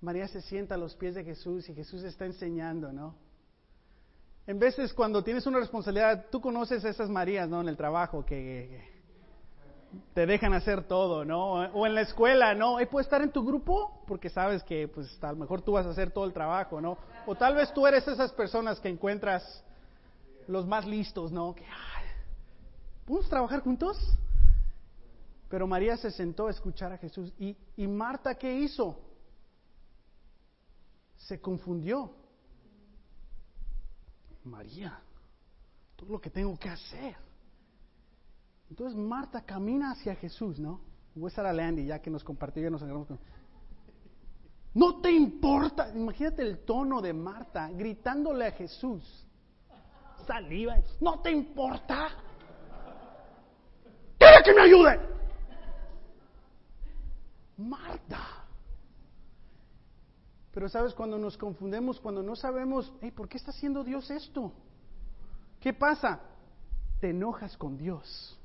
María 0.00 0.28
se 0.28 0.40
sienta 0.40 0.76
a 0.76 0.78
los 0.78 0.94
pies 0.94 1.14
de 1.16 1.24
Jesús 1.24 1.68
y 1.68 1.74
Jesús 1.74 2.04
está 2.04 2.24
enseñando, 2.24 2.92
¿no? 2.92 3.16
En 4.46 4.58
veces 4.58 4.94
cuando 4.94 5.22
tienes 5.22 5.46
una 5.46 5.58
responsabilidad, 5.58 6.26
tú 6.30 6.40
conoces 6.40 6.84
a 6.84 6.88
esas 6.88 7.10
Marías, 7.10 7.48
¿no? 7.48 7.60
En 7.60 7.68
el 7.68 7.76
trabajo, 7.76 8.24
que 8.24 8.97
te 10.14 10.26
dejan 10.26 10.52
hacer 10.52 10.84
todo, 10.84 11.24
¿no? 11.24 11.52
O 11.52 11.86
en 11.86 11.94
la 11.94 12.02
escuela, 12.02 12.54
¿no? 12.54 12.76
puedes 12.90 13.06
estar 13.06 13.22
en 13.22 13.32
tu 13.32 13.44
grupo 13.44 14.02
porque 14.06 14.28
sabes 14.30 14.62
que, 14.62 14.88
pues, 14.88 15.22
a 15.22 15.32
lo 15.32 15.38
mejor 15.38 15.62
tú 15.62 15.72
vas 15.72 15.86
a 15.86 15.90
hacer 15.90 16.10
todo 16.10 16.24
el 16.24 16.32
trabajo, 16.32 16.80
¿no? 16.80 16.98
O 17.26 17.34
tal 17.34 17.54
vez 17.54 17.72
tú 17.72 17.86
eres 17.86 18.06
esas 18.06 18.32
personas 18.32 18.80
que 18.80 18.88
encuentras 18.88 19.64
los 20.46 20.66
más 20.66 20.86
listos, 20.86 21.32
¿no? 21.32 21.54
Que, 21.54 21.64
¿Podemos 23.06 23.28
trabajar 23.28 23.60
juntos? 23.60 23.96
Pero 25.48 25.66
María 25.66 25.96
se 25.96 26.10
sentó 26.10 26.48
a 26.48 26.50
escuchar 26.50 26.92
a 26.92 26.98
Jesús. 26.98 27.32
¿Y, 27.38 27.56
¿Y 27.76 27.86
Marta 27.86 28.34
qué 28.34 28.54
hizo? 28.54 29.08
se 31.18 31.40
confundió. 31.40 32.10
María, 34.44 34.98
todo 35.96 36.12
lo 36.12 36.20
que 36.20 36.30
tengo 36.30 36.58
que 36.58 36.68
hacer. 36.68 37.16
Entonces 38.70 38.96
Marta 38.96 39.42
camina 39.42 39.92
hacia 39.92 40.14
Jesús, 40.16 40.58
¿no? 40.58 40.80
Voy 41.14 41.32
a 41.36 41.52
Landy 41.52 41.86
ya 41.86 42.00
que 42.00 42.10
nos 42.10 42.22
compartió 42.22 42.66
y 42.66 42.70
nos 42.70 42.82
agarramos 42.82 43.08
con... 43.08 43.18
No 44.74 45.00
te 45.00 45.10
importa, 45.10 45.90
imagínate 45.94 46.42
el 46.42 46.58
tono 46.60 47.00
de 47.00 47.12
Marta 47.12 47.68
gritándole 47.70 48.46
a 48.46 48.52
Jesús. 48.52 49.26
Saliva, 50.26 50.76
no 51.00 51.20
te 51.20 51.32
importa. 51.32 52.10
¿Quiere 54.18 54.42
que 54.44 54.54
me 54.54 54.62
ayude? 54.62 55.00
Marta. 57.56 58.20
Pero 60.52 60.68
sabes, 60.68 60.94
cuando 60.94 61.18
nos 61.18 61.36
confundemos, 61.36 61.98
cuando 61.98 62.22
no 62.22 62.36
sabemos, 62.36 62.92
¿por 63.16 63.28
qué 63.28 63.38
está 63.38 63.50
haciendo 63.50 63.82
Dios 63.82 64.10
esto? 64.10 64.52
¿Qué 65.60 65.72
pasa? 65.72 66.20
Te 67.00 67.10
enojas 67.10 67.56
con 67.56 67.76
Dios. 67.76 68.37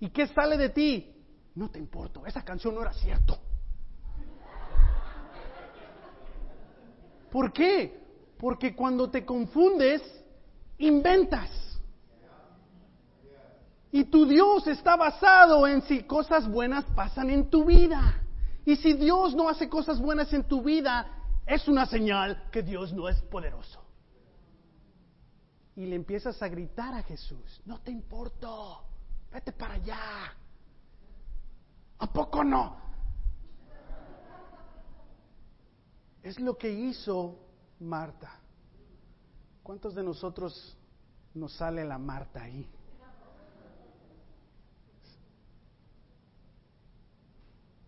¿Y 0.00 0.10
qué 0.10 0.26
sale 0.28 0.56
de 0.56 0.70
ti? 0.70 1.14
No 1.54 1.70
te 1.70 1.78
importo, 1.78 2.26
esa 2.26 2.42
canción 2.44 2.74
no 2.74 2.82
era 2.82 2.92
cierto. 2.92 3.38
¿Por 7.30 7.52
qué? 7.52 8.02
Porque 8.38 8.74
cuando 8.74 9.10
te 9.10 9.24
confundes, 9.24 10.02
inventas. 10.78 11.50
Y 13.90 14.04
tu 14.04 14.26
Dios 14.26 14.66
está 14.66 14.96
basado 14.96 15.66
en 15.66 15.80
si 15.82 16.02
cosas 16.02 16.48
buenas 16.48 16.84
pasan 16.94 17.30
en 17.30 17.48
tu 17.48 17.64
vida. 17.64 18.22
Y 18.64 18.76
si 18.76 18.92
Dios 18.94 19.34
no 19.34 19.48
hace 19.48 19.68
cosas 19.68 20.00
buenas 20.00 20.32
en 20.32 20.44
tu 20.44 20.62
vida, 20.62 21.06
es 21.46 21.68
una 21.68 21.86
señal 21.86 22.48
que 22.50 22.62
Dios 22.62 22.92
no 22.92 23.08
es 23.08 23.20
poderoso. 23.22 23.82
Y 25.76 25.86
le 25.86 25.96
empiezas 25.96 26.42
a 26.42 26.48
gritar 26.48 26.94
a 26.94 27.02
Jesús, 27.02 27.62
no 27.64 27.80
te 27.80 27.90
importo, 27.90 28.82
vete 29.36 29.52
para 29.52 29.74
allá. 29.74 29.98
¿A 31.98 32.06
poco 32.06 32.42
no? 32.42 32.76
Es 36.22 36.40
lo 36.40 36.56
que 36.56 36.70
hizo 36.72 37.38
Marta. 37.80 38.40
¿Cuántos 39.62 39.94
de 39.94 40.02
nosotros 40.02 40.78
nos 41.34 41.52
sale 41.52 41.84
la 41.84 41.98
Marta 41.98 42.44
ahí? 42.44 42.66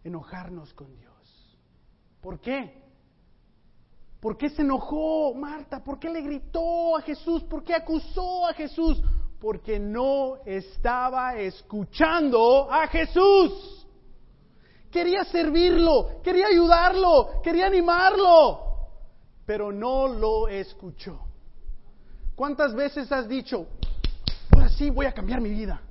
Enojarnos 0.04 0.74
con 0.74 0.94
Dios. 0.96 1.58
¿Por 2.20 2.40
qué? 2.40 2.84
¿Por 4.20 4.36
qué 4.36 4.50
se 4.50 4.60
enojó 4.60 5.32
Marta? 5.34 5.82
¿Por 5.82 5.98
qué 5.98 6.10
le 6.10 6.20
gritó 6.20 6.94
a 6.96 7.00
Jesús? 7.00 7.42
¿Por 7.44 7.64
qué 7.64 7.74
acusó 7.74 8.46
a 8.46 8.52
Jesús? 8.52 9.02
Porque 9.40 9.78
no 9.78 10.38
estaba 10.44 11.36
escuchando 11.36 12.70
a 12.70 12.86
Jesús. 12.88 13.86
Quería 14.90 15.24
servirlo, 15.24 16.20
quería 16.22 16.46
ayudarlo, 16.46 17.40
quería 17.42 17.66
animarlo, 17.66 18.60
pero 19.44 19.70
no 19.70 20.08
lo 20.08 20.48
escuchó. 20.48 21.20
¿Cuántas 22.34 22.74
veces 22.74 23.10
has 23.12 23.28
dicho, 23.28 23.66
ahora 24.54 24.68
sí 24.70 24.90
voy 24.90 25.06
a 25.06 25.12
cambiar 25.12 25.40
mi 25.40 25.50
vida? 25.50 25.82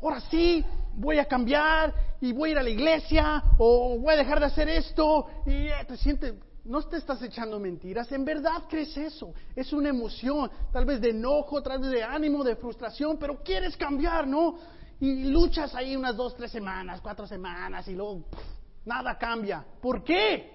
Ahora 0.00 0.20
sí 0.30 0.64
voy 0.94 1.18
a 1.18 1.26
cambiar 1.26 1.92
y 2.20 2.32
voy 2.32 2.50
a 2.50 2.52
ir 2.52 2.58
a 2.58 2.62
la 2.62 2.70
iglesia 2.70 3.42
o 3.58 3.98
voy 3.98 4.14
a 4.14 4.16
dejar 4.16 4.40
de 4.40 4.46
hacer 4.46 4.68
esto 4.68 5.26
y 5.44 5.66
eh, 5.68 5.84
te 5.86 5.96
sientes, 5.96 6.34
no 6.66 6.82
te 6.82 6.96
estás 6.96 7.22
echando 7.22 7.58
mentiras, 7.58 8.10
en 8.12 8.24
verdad 8.24 8.64
crees 8.68 8.96
eso, 8.96 9.32
es 9.54 9.72
una 9.72 9.88
emoción, 9.88 10.50
tal 10.72 10.84
vez 10.84 11.00
de 11.00 11.10
enojo, 11.10 11.62
tal 11.62 11.80
vez 11.80 11.90
de 11.90 12.02
ánimo, 12.02 12.44
de 12.44 12.56
frustración, 12.56 13.16
pero 13.18 13.42
quieres 13.42 13.76
cambiar, 13.76 14.26
¿no? 14.26 14.56
y 15.00 15.24
luchas 15.24 15.74
ahí 15.74 15.94
unas 15.94 16.16
dos, 16.16 16.34
tres 16.34 16.50
semanas, 16.50 17.00
cuatro 17.00 17.26
semanas 17.26 17.86
y 17.88 17.94
luego 17.94 18.24
nada 18.84 19.18
cambia. 19.18 19.64
¿Por 19.80 20.02
qué? 20.02 20.52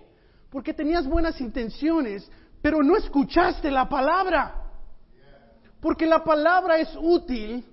Porque 0.50 0.74
tenías 0.74 1.08
buenas 1.08 1.40
intenciones, 1.40 2.30
pero 2.62 2.82
no 2.82 2.98
escuchaste 2.98 3.70
la 3.70 3.88
palabra. 3.88 4.56
Porque 5.80 6.06
la 6.06 6.24
palabra 6.24 6.78
es 6.78 6.90
útil. 7.00 7.66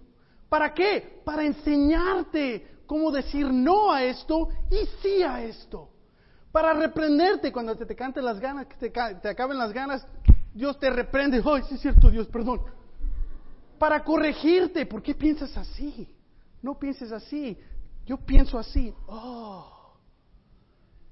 ¿Para 0.49 0.73
qué? 0.73 1.21
Para 1.25 1.45
enseñarte 1.45 2.83
cómo 2.87 3.11
decir 3.11 3.47
no 3.53 3.93
a 3.93 4.03
esto 4.03 4.49
y 4.71 4.87
sí 5.03 5.23
a 5.23 5.43
esto. 5.43 5.91
Para 6.59 6.73
reprenderte 6.73 7.53
cuando 7.53 7.77
te, 7.77 7.87
te 7.87 7.95
canten 7.95 8.25
las 8.25 8.41
ganas, 8.41 8.67
que 8.67 8.75
te, 8.75 8.91
te 8.91 9.29
acaben 9.29 9.57
las 9.57 9.73
ganas, 9.73 10.05
Dios 10.53 10.77
te 10.81 10.91
reprende. 10.91 11.41
Ay, 11.47 11.63
sí 11.69 11.77
es 11.77 11.81
cierto, 11.81 12.11
Dios, 12.11 12.27
perdón. 12.27 12.61
Para 13.79 14.03
corregirte, 14.03 14.85
¿por 14.85 15.01
qué 15.01 15.15
piensas 15.15 15.57
así? 15.57 16.13
No 16.61 16.77
pienses 16.77 17.13
así, 17.13 17.57
yo 18.05 18.17
pienso 18.17 18.59
así. 18.59 18.93
Oh, 19.07 19.95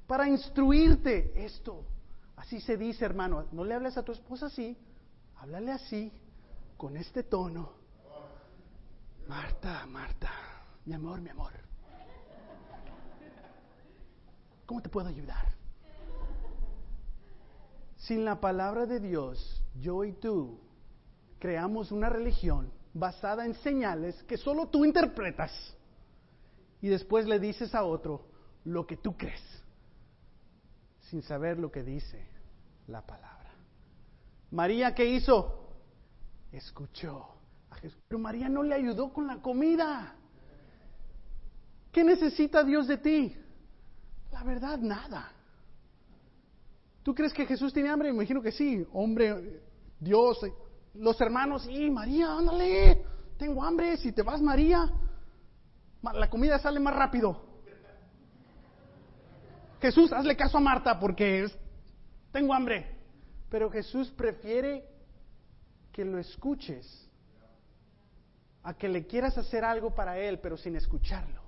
para 0.09 0.29
instruirte 0.29 1.33
esto. 1.45 1.85
Así 2.35 2.61
se 2.61 2.77
dice, 2.77 3.05
hermano. 3.05 3.47
No 3.53 3.63
le 3.63 3.75
hables 3.75 3.97
a 3.97 4.03
tu 4.03 4.11
esposa 4.11 4.47
así, 4.47 4.77
háblale 5.37 5.71
así, 5.71 6.13
con 6.77 6.97
este 6.97 7.23
tono. 7.23 7.71
Marta, 9.29 9.87
Marta, 9.87 10.33
mi 10.87 10.95
amor, 10.95 11.21
mi 11.21 11.31
amor. 11.31 11.53
¿Cómo 14.67 14.83
te 14.83 14.89
puedo 14.89 15.09
ayudar? 15.09 15.55
Sin 17.97 18.25
la 18.25 18.41
palabra 18.41 18.85
de 18.85 19.01
Dios, 19.01 19.63
yo 19.81 20.05
y 20.05 20.13
tú 20.13 20.61
creamos 21.39 21.93
una 21.93 22.09
religión 22.09 22.73
basada 22.93 23.47
en 23.47 23.55
señales 23.55 24.23
que 24.25 24.37
solo 24.37 24.67
tú 24.67 24.85
interpretas 24.85 25.53
y 26.81 26.89
después 26.89 27.27
le 27.27 27.39
dices 27.39 27.75
a 27.75 27.85
otro 27.85 28.27
lo 28.65 28.87
que 28.87 28.97
tú 28.97 29.17
crees, 29.17 29.43
sin 31.01 31.23
saber 31.23 31.59
lo 31.59 31.71
que 31.71 31.83
dice 31.83 32.27
la 32.89 33.07
palabra. 33.07 33.51
María, 34.51 34.95
¿qué 34.95 35.07
hizo? 35.07 35.69
Escuchó 36.53 37.27
a 37.71 37.77
Jesús. 37.77 38.01
Pero 38.09 38.19
María 38.19 38.49
no 38.49 38.63
le 38.63 38.75
ayudó 38.75 39.13
con 39.13 39.27
la 39.27 39.41
comida. 39.41 40.15
¿Qué 41.93 42.05
necesita 42.05 42.63
Dios 42.63 42.89
de 42.89 42.99
ti? 42.99 43.37
La 44.37 44.43
verdad, 44.43 44.77
nada. 44.79 45.33
¿Tú 47.03 47.15
crees 47.15 47.33
que 47.33 47.47
Jesús 47.47 47.73
tiene 47.73 47.89
hambre? 47.89 48.11
Me 48.11 48.17
imagino 48.17 48.43
que 48.43 48.53
sí. 48.53 48.87
Hombre, 48.93 49.63
Dios, 49.99 50.39
los 50.93 51.19
hermanos, 51.23 51.67
y 51.71 51.89
María, 51.89 52.37
ándale, 52.37 53.03
tengo 53.39 53.65
hambre, 53.65 53.97
si 53.97 54.13
te 54.13 54.21
vas 54.21 54.43
María, 54.43 54.93
la 56.03 56.29
comida 56.29 56.59
sale 56.59 56.79
más 56.81 56.95
rápido. 56.95 57.47
Jesús, 59.81 60.13
hazle 60.13 60.37
caso 60.37 60.59
a 60.59 60.61
Marta 60.61 61.01
porque 61.01 61.47
tengo 62.31 62.53
hambre. 62.53 62.95
Pero 63.49 63.71
Jesús 63.71 64.11
prefiere 64.11 64.87
que 65.93 66.05
lo 66.05 66.19
escuches 66.19 67.09
a 68.65 68.75
que 68.75 68.87
le 68.87 69.07
quieras 69.07 69.39
hacer 69.39 69.65
algo 69.65 69.95
para 69.95 70.19
Él, 70.19 70.41
pero 70.41 70.59
sin 70.59 70.77
escucharlo. 70.77 71.46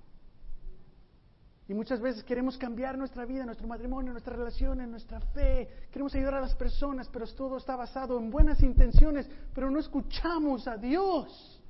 Y 1.68 1.74
muchas 1.74 2.00
veces 2.00 2.24
queremos 2.24 2.56
cambiar 2.56 2.96
nuestra 2.96 3.26
vida, 3.26 3.44
nuestro 3.44 3.68
matrimonio, 3.68 4.12
nuestras 4.12 4.38
relaciones, 4.38 4.88
nuestra 4.88 5.20
fe. 5.20 5.68
Queremos 5.92 6.14
ayudar 6.14 6.36
a 6.36 6.40
las 6.40 6.54
personas, 6.54 7.10
pero 7.12 7.26
todo 7.26 7.58
está 7.58 7.76
basado 7.76 8.18
en 8.18 8.30
buenas 8.30 8.62
intenciones, 8.62 9.28
pero 9.54 9.70
no 9.70 9.78
escuchamos 9.78 10.66
a 10.66 10.78
Dios. 10.78 11.62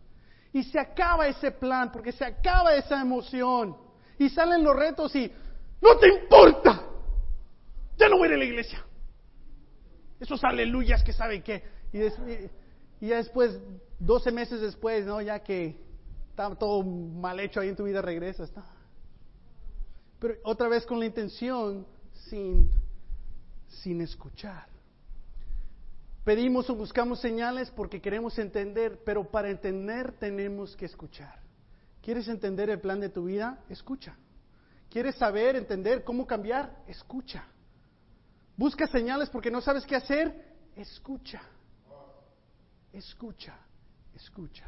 Y 0.52 0.62
se 0.62 0.78
acaba 0.78 1.26
ese 1.26 1.50
plan, 1.50 1.90
porque 1.90 2.12
se 2.12 2.24
acaba 2.24 2.76
esa 2.76 3.00
emoción. 3.00 3.76
Y 4.20 4.28
salen 4.28 4.62
los 4.62 4.76
retos 4.76 5.16
y, 5.16 5.32
no 5.82 5.96
te 5.96 6.08
importa, 6.08 6.80
ya 7.96 8.08
no 8.08 8.18
voy 8.18 8.28
a 8.28 8.30
ir 8.30 8.34
a 8.36 8.38
la 8.38 8.44
iglesia. 8.44 8.84
Esos 10.20 10.44
aleluyas 10.44 11.02
que 11.02 11.12
saben 11.12 11.42
qué. 11.42 11.64
Y, 11.92 13.08
ya 13.08 13.16
después, 13.16 13.58
12 13.98 14.30
meses 14.30 14.60
después, 14.60 15.04
¿no? 15.04 15.20
Ya 15.20 15.40
que 15.40 15.76
está 16.30 16.54
todo 16.54 16.84
mal 16.84 17.40
hecho 17.40 17.58
ahí 17.58 17.68
en 17.68 17.76
tu 17.76 17.82
vida, 17.82 18.00
regresas. 18.00 18.56
¿no? 18.56 18.77
Pero 20.18 20.34
otra 20.44 20.68
vez 20.68 20.84
con 20.84 20.98
la 20.98 21.06
intención 21.06 21.86
sin, 22.28 22.70
sin 23.68 24.00
escuchar. 24.00 24.66
Pedimos 26.24 26.68
o 26.68 26.74
buscamos 26.74 27.20
señales 27.20 27.70
porque 27.70 28.00
queremos 28.00 28.38
entender, 28.38 29.00
pero 29.04 29.30
para 29.30 29.50
entender 29.50 30.12
tenemos 30.12 30.76
que 30.76 30.84
escuchar. 30.84 31.40
¿Quieres 32.02 32.28
entender 32.28 32.68
el 32.70 32.80
plan 32.80 33.00
de 33.00 33.08
tu 33.08 33.24
vida? 33.24 33.64
Escucha. 33.68 34.16
¿Quieres 34.90 35.16
saber, 35.16 35.56
entender 35.56 36.04
cómo 36.04 36.26
cambiar? 36.26 36.82
Escucha. 36.86 37.46
Busca 38.56 38.86
señales 38.86 39.30
porque 39.30 39.50
no 39.50 39.60
sabes 39.60 39.86
qué 39.86 39.96
hacer? 39.96 40.54
Escucha. 40.76 41.40
Escucha. 42.92 43.56
Escucha. 44.14 44.66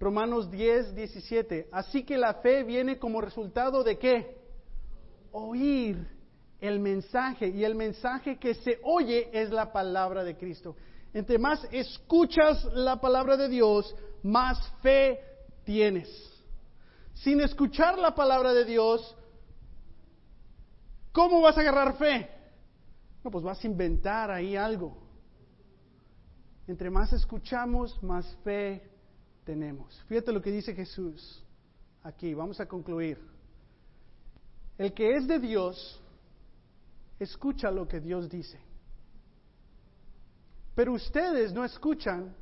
Romanos 0.00 0.50
10, 0.50 0.94
17. 0.94 1.68
Así 1.72 2.04
que 2.04 2.16
la 2.16 2.34
fe 2.34 2.62
viene 2.62 2.98
como 2.98 3.20
resultado 3.20 3.82
de 3.82 3.98
qué? 3.98 4.36
Oír 5.32 6.06
el 6.60 6.80
mensaje 6.80 7.48
y 7.48 7.64
el 7.64 7.74
mensaje 7.74 8.38
que 8.38 8.54
se 8.54 8.78
oye 8.82 9.28
es 9.32 9.50
la 9.50 9.72
palabra 9.72 10.24
de 10.24 10.36
Cristo. 10.36 10.76
Entre 11.12 11.38
más 11.38 11.66
escuchas 11.72 12.64
la 12.74 13.00
palabra 13.00 13.36
de 13.36 13.48
Dios, 13.48 13.94
más 14.22 14.58
fe 14.82 15.20
tienes. 15.64 16.08
Sin 17.14 17.40
escuchar 17.40 17.98
la 17.98 18.14
palabra 18.14 18.52
de 18.52 18.64
Dios, 18.64 19.16
¿cómo 21.12 21.40
vas 21.40 21.56
a 21.56 21.60
agarrar 21.60 21.96
fe? 21.96 22.30
No, 23.24 23.30
pues 23.30 23.44
vas 23.44 23.62
a 23.62 23.66
inventar 23.66 24.30
ahí 24.30 24.54
algo. 24.54 24.96
Entre 26.68 26.90
más 26.90 27.12
escuchamos, 27.12 28.00
más 28.02 28.26
fe 28.44 28.97
tenemos. 29.48 29.98
Fíjate 30.08 30.30
lo 30.30 30.42
que 30.42 30.52
dice 30.52 30.74
Jesús 30.74 31.42
aquí, 32.02 32.34
vamos 32.34 32.60
a 32.60 32.66
concluir. 32.66 33.18
El 34.76 34.92
que 34.92 35.16
es 35.16 35.26
de 35.26 35.38
Dios, 35.38 35.98
escucha 37.18 37.70
lo 37.70 37.88
que 37.88 37.98
Dios 37.98 38.28
dice. 38.28 38.60
Pero 40.74 40.92
ustedes 40.92 41.54
no 41.54 41.64
escuchan 41.64 42.36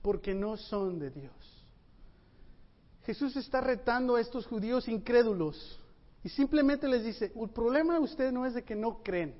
porque 0.00 0.34
no 0.34 0.56
son 0.56 0.98
de 0.98 1.10
Dios. 1.10 1.66
Jesús 3.04 3.36
está 3.36 3.60
retando 3.60 4.16
a 4.16 4.20
estos 4.22 4.46
judíos 4.46 4.88
incrédulos 4.88 5.78
y 6.24 6.30
simplemente 6.30 6.88
les 6.88 7.04
dice, 7.04 7.30
el 7.36 7.50
problema 7.50 7.92
de 7.92 8.00
ustedes 8.00 8.32
no 8.32 8.46
es 8.46 8.54
de 8.54 8.64
que 8.64 8.74
no 8.74 9.02
creen, 9.02 9.34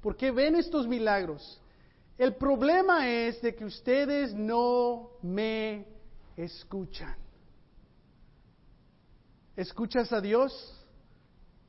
porque 0.00 0.32
ven 0.32 0.56
estos 0.56 0.88
milagros. 0.88 1.62
El 2.18 2.34
problema 2.34 3.08
es 3.08 3.40
de 3.42 3.54
que 3.54 3.64
ustedes 3.64 4.34
no 4.34 5.12
me 5.22 5.91
escuchan. 6.36 7.16
¿Escuchas 9.56 10.12
a 10.12 10.20
Dios? 10.20 10.52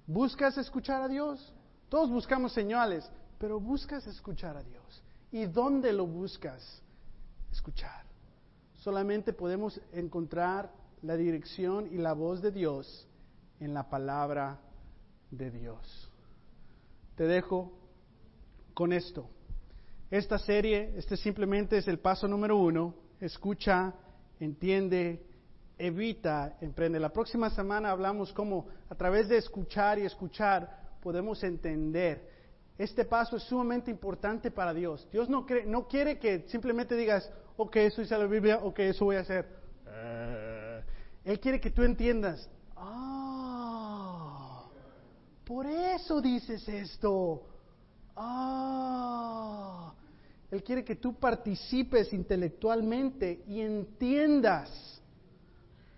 ¿Buscas 0.07 0.57
escuchar 0.57 1.01
a 1.01 1.07
Dios? 1.07 1.53
Todos 1.89 2.09
buscamos 2.09 2.53
señales, 2.53 3.09
pero 3.39 3.59
buscas 3.59 4.07
escuchar 4.07 4.57
a 4.57 4.63
Dios. 4.63 5.03
¿Y 5.31 5.45
dónde 5.45 5.91
lo 5.91 6.05
buscas? 6.05 6.81
Escuchar. 7.51 8.05
Solamente 8.77 9.33
podemos 9.33 9.79
encontrar 9.91 10.71
la 11.01 11.15
dirección 11.15 11.87
y 11.91 11.97
la 11.97 12.13
voz 12.13 12.41
de 12.41 12.51
Dios 12.51 13.07
en 13.59 13.73
la 13.73 13.89
palabra 13.89 14.59
de 15.31 15.51
Dios. 15.51 16.09
Te 17.15 17.25
dejo 17.25 17.71
con 18.73 18.93
esto. 18.93 19.29
Esta 20.09 20.37
serie, 20.37 20.93
este 20.97 21.17
simplemente 21.17 21.77
es 21.77 21.87
el 21.87 21.99
paso 21.99 22.27
número 22.27 22.57
uno. 22.57 22.95
Escucha, 23.19 23.93
entiende, 24.43 25.25
evita, 25.77 26.57
emprende. 26.61 26.99
La 26.99 27.13
próxima 27.13 27.49
semana 27.49 27.91
hablamos 27.91 28.33
cómo 28.33 28.67
a 28.89 28.95
través 28.95 29.27
de 29.29 29.37
escuchar 29.37 29.99
y 29.99 30.05
escuchar 30.05 30.97
podemos 31.01 31.43
entender 31.43 32.33
este 32.77 33.05
paso 33.05 33.37
es 33.37 33.43
sumamente 33.43 33.91
importante 33.91 34.49
para 34.49 34.73
Dios. 34.73 35.07
Dios 35.11 35.29
no, 35.29 35.45
no 35.67 35.87
quiere 35.87 36.17
que 36.17 36.47
simplemente 36.47 36.95
digas, 36.95 37.31
ok, 37.55 37.75
eso 37.77 38.01
dice 38.01 38.17
la 38.17 38.25
Biblia, 38.25 38.59
ok, 38.63 38.79
eso 38.79 39.05
voy 39.05 39.17
a 39.17 39.21
hacer. 39.21 39.47
Eh, 39.87 40.83
él 41.25 41.39
quiere 41.39 41.59
que 41.59 41.69
tú 41.69 41.83
entiendas, 41.83 42.49
ah, 42.75 44.65
por 45.45 45.67
eso 45.67 46.19
dices 46.19 46.67
esto. 46.67 47.43
Ah, 48.15 48.62
Él 50.53 50.63
quiere 50.63 50.85
que 50.85 50.97
tú 50.97 51.15
participes 51.15 52.13
intelectualmente 52.13 53.43
y 53.47 53.61
entiendas 53.61 55.01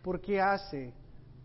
por 0.02 0.22
qué 0.22 0.39
hace 0.39 0.94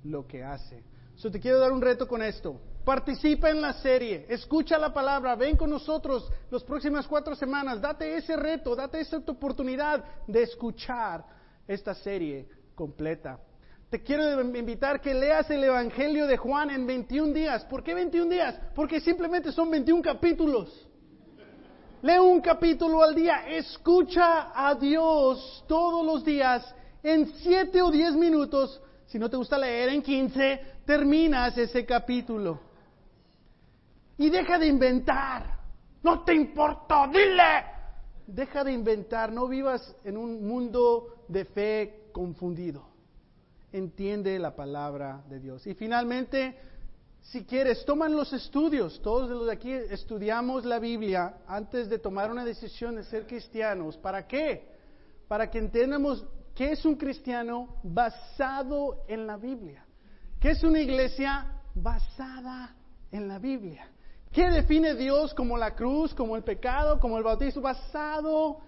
lo 0.04 0.28
que 0.28 0.44
hace. 0.44 0.84
So, 1.16 1.28
te 1.28 1.40
quiero 1.40 1.58
dar 1.58 1.72
un 1.72 1.82
reto 1.82 2.06
con 2.06 2.22
esto. 2.22 2.60
Participa 2.84 3.50
en 3.50 3.60
la 3.60 3.72
serie, 3.72 4.26
escucha 4.28 4.78
la 4.78 4.94
palabra, 4.94 5.34
ven 5.34 5.56
con 5.56 5.70
nosotros 5.70 6.30
las 6.52 6.62
próximas 6.62 7.08
cuatro 7.08 7.34
semanas, 7.34 7.80
date 7.80 8.16
ese 8.16 8.36
reto, 8.36 8.76
date 8.76 9.00
esa 9.00 9.16
oportunidad 9.16 10.04
de 10.28 10.44
escuchar 10.44 11.24
esta 11.66 11.94
serie 11.94 12.46
completa. 12.76 13.40
Te 13.90 14.04
quiero 14.04 14.40
invitar 14.40 15.00
que 15.00 15.12
leas 15.12 15.50
el 15.50 15.64
Evangelio 15.64 16.28
de 16.28 16.36
Juan 16.36 16.70
en 16.70 16.86
21 16.86 17.32
días. 17.32 17.64
¿Por 17.64 17.82
qué 17.82 17.92
21 17.92 18.30
días? 18.30 18.60
Porque 18.72 19.00
simplemente 19.00 19.50
son 19.50 19.68
21 19.68 20.00
capítulos. 20.00 20.86
Lee 22.02 22.18
un 22.18 22.40
capítulo 22.40 23.02
al 23.02 23.14
día, 23.14 23.46
escucha 23.46 24.52
a 24.54 24.74
Dios 24.74 25.62
todos 25.68 26.04
los 26.04 26.24
días 26.24 26.74
en 27.02 27.26
7 27.26 27.82
o 27.82 27.90
10 27.90 28.14
minutos. 28.14 28.80
Si 29.06 29.18
no 29.18 29.28
te 29.28 29.36
gusta 29.36 29.58
leer 29.58 29.90
en 29.90 30.00
15, 30.00 30.60
terminas 30.86 31.58
ese 31.58 31.84
capítulo. 31.84 32.58
Y 34.16 34.30
deja 34.30 34.58
de 34.58 34.66
inventar. 34.66 35.58
No 36.02 36.24
te 36.24 36.34
importa, 36.34 37.06
dile. 37.06 37.66
Deja 38.26 38.64
de 38.64 38.72
inventar, 38.72 39.30
no 39.30 39.46
vivas 39.46 39.94
en 40.02 40.16
un 40.16 40.46
mundo 40.46 41.24
de 41.28 41.44
fe 41.44 42.08
confundido. 42.12 42.82
Entiende 43.72 44.38
la 44.38 44.56
palabra 44.56 45.22
de 45.28 45.38
Dios. 45.38 45.66
Y 45.66 45.74
finalmente, 45.74 46.56
si 47.22 47.44
quieres, 47.44 47.84
toman 47.84 48.16
los 48.16 48.32
estudios. 48.32 49.00
Todos 49.02 49.28
los 49.28 49.46
de 49.46 49.52
aquí 49.52 49.72
estudiamos 49.72 50.64
la 50.64 50.78
Biblia 50.78 51.38
antes 51.46 51.88
de 51.88 51.98
tomar 51.98 52.30
una 52.30 52.44
decisión 52.44 52.96
de 52.96 53.04
ser 53.04 53.26
cristianos. 53.26 53.96
¿Para 53.98 54.26
qué? 54.26 54.68
Para 55.28 55.50
que 55.50 55.58
entendamos 55.58 56.24
qué 56.54 56.72
es 56.72 56.84
un 56.84 56.96
cristiano 56.96 57.76
basado 57.82 59.04
en 59.06 59.26
la 59.26 59.36
Biblia. 59.36 59.84
¿Qué 60.40 60.50
es 60.50 60.64
una 60.64 60.80
iglesia 60.80 61.60
basada 61.74 62.74
en 63.12 63.28
la 63.28 63.38
Biblia? 63.38 63.88
¿Qué 64.32 64.48
define 64.48 64.94
Dios 64.94 65.34
como 65.34 65.58
la 65.58 65.74
cruz, 65.74 66.14
como 66.14 66.36
el 66.36 66.42
pecado, 66.42 66.98
como 66.98 67.18
el 67.18 67.24
bautismo? 67.24 67.62
Basado 67.62 68.60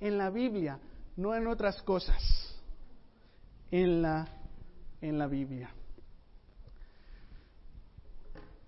en 0.00 0.18
la 0.18 0.28
Biblia, 0.28 0.78
no 1.16 1.34
en 1.34 1.46
otras 1.46 1.80
cosas. 1.82 2.22
En 3.70 4.02
la, 4.02 4.28
en 5.00 5.18
la 5.18 5.26
Biblia. 5.26 5.70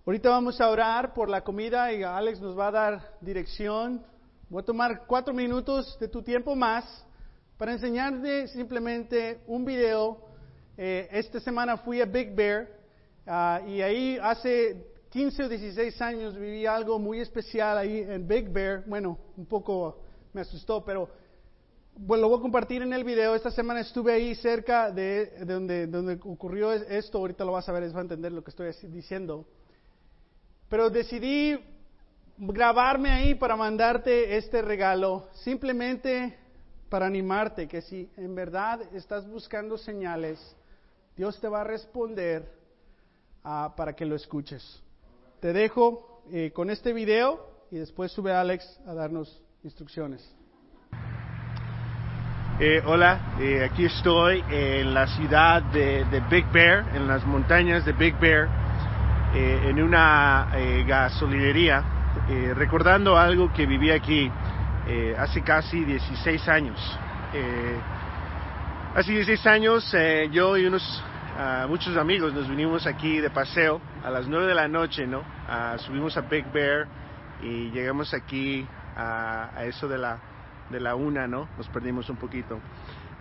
Ahorita 0.06 0.30
vamos 0.30 0.60
a 0.60 0.70
orar 0.70 1.12
por 1.12 1.28
la 1.28 1.42
comida 1.42 1.92
y 1.92 2.04
Alex 2.04 2.40
nos 2.40 2.56
va 2.56 2.68
a 2.68 2.70
dar 2.70 3.16
dirección. 3.20 4.06
Voy 4.48 4.62
a 4.62 4.64
tomar 4.64 5.04
cuatro 5.04 5.34
minutos 5.34 5.98
de 5.98 6.06
tu 6.06 6.22
tiempo 6.22 6.54
más 6.54 7.04
para 7.58 7.72
enseñarte 7.72 8.46
simplemente 8.46 9.40
un 9.48 9.64
video. 9.64 10.20
Eh, 10.76 11.08
esta 11.10 11.40
semana 11.40 11.76
fui 11.78 12.00
a 12.00 12.04
Big 12.04 12.36
Bear 12.36 12.68
ah, 13.26 13.60
y 13.66 13.82
ahí 13.82 14.16
hace 14.22 14.86
15 15.10 15.42
o 15.42 15.48
16 15.48 16.00
años 16.00 16.36
viví 16.36 16.66
algo 16.66 17.00
muy 17.00 17.18
especial 17.18 17.76
ahí 17.76 17.98
en 17.98 18.28
Big 18.28 18.48
Bear. 18.48 18.84
Bueno, 18.86 19.18
un 19.36 19.46
poco 19.46 20.02
me 20.32 20.42
asustó, 20.42 20.84
pero 20.84 21.10
lo 21.98 22.28
voy 22.28 22.38
a 22.38 22.42
compartir 22.42 22.80
en 22.80 22.92
el 22.92 23.02
video. 23.02 23.34
Esta 23.34 23.50
semana 23.50 23.80
estuve 23.80 24.12
ahí 24.12 24.36
cerca 24.36 24.92
de, 24.92 25.44
donde, 25.44 25.88
donde 25.88 26.12
ocurrió 26.22 26.70
esto. 26.70 27.18
Ahorita 27.18 27.44
lo 27.44 27.50
vas 27.50 27.68
a 27.68 27.72
ver, 27.72 27.82
vas 27.88 27.96
a 27.96 28.00
entender 28.02 28.30
lo 28.30 28.44
que 28.44 28.50
estoy 28.50 28.70
diciendo. 28.88 29.44
Pero 30.68 30.90
decidí 30.90 31.58
grabarme 32.38 33.10
ahí 33.10 33.34
para 33.34 33.56
mandarte 33.56 34.36
este 34.36 34.62
regalo, 34.62 35.28
simplemente 35.32 36.36
para 36.88 37.06
animarte 37.06 37.66
que 37.66 37.80
si 37.82 38.10
en 38.16 38.34
verdad 38.34 38.80
estás 38.94 39.26
buscando 39.26 39.78
señales, 39.78 40.38
Dios 41.16 41.40
te 41.40 41.48
va 41.48 41.62
a 41.62 41.64
responder 41.64 42.50
ah, 43.42 43.72
para 43.76 43.94
que 43.94 44.04
lo 44.04 44.14
escuches 44.16 44.82
te 45.40 45.52
dejo 45.52 46.22
eh, 46.32 46.50
con 46.52 46.70
este 46.70 46.92
video 46.92 47.38
y 47.70 47.76
después 47.76 48.10
sube 48.12 48.32
Alex 48.32 48.80
a 48.86 48.94
darnos 48.94 49.42
instrucciones. 49.62 50.28
Eh, 52.58 52.82
hola, 52.86 53.36
eh, 53.38 53.62
aquí 53.64 53.84
estoy 53.84 54.42
en 54.50 54.94
la 54.94 55.06
ciudad 55.06 55.62
de, 55.62 56.04
Big 56.30 56.50
Bear, 56.52 56.96
en 56.96 57.06
las 57.06 57.24
montañas 57.26 57.84
de 57.84 57.92
Big 57.92 58.18
Bear, 58.18 58.48
en 59.36 59.82
una 59.82 60.48
gasolinería, 60.86 61.82
recordando 62.54 63.18
algo 63.18 63.52
que 63.52 63.66
viví 63.66 63.90
aquí 63.90 64.30
hace 65.18 65.42
casi 65.42 65.84
16 65.84 66.48
años. 66.48 66.98
hace 68.94 69.12
16 69.12 69.46
años 69.46 69.96
yo 70.30 70.56
y 70.56 70.64
unos 70.66 71.04
muchos 71.68 71.96
amigos 71.96 72.32
nos 72.32 72.48
vinimos 72.48 72.86
aquí 72.86 73.20
de 73.20 73.28
paseo 73.28 73.80
a 74.02 74.10
las 74.10 74.26
9 74.26 74.46
de 74.46 74.54
la 74.54 74.68
noche, 74.68 75.06
¿no? 75.06 75.22
subimos 75.78 76.16
a 76.16 76.22
Big 76.22 76.50
Bear 76.52 76.86
y 77.42 77.70
llegamos 77.70 78.14
aquí 78.14 78.66
a, 78.96 79.64
eso 79.64 79.88
de 79.88 79.98
la, 79.98 80.18
de 80.70 80.80
la 80.80 80.94
una, 80.94 81.26
¿no? 81.26 81.48
Nos 81.56 81.68
perdimos 81.68 82.08
un 82.08 82.16
poquito. 82.16 82.58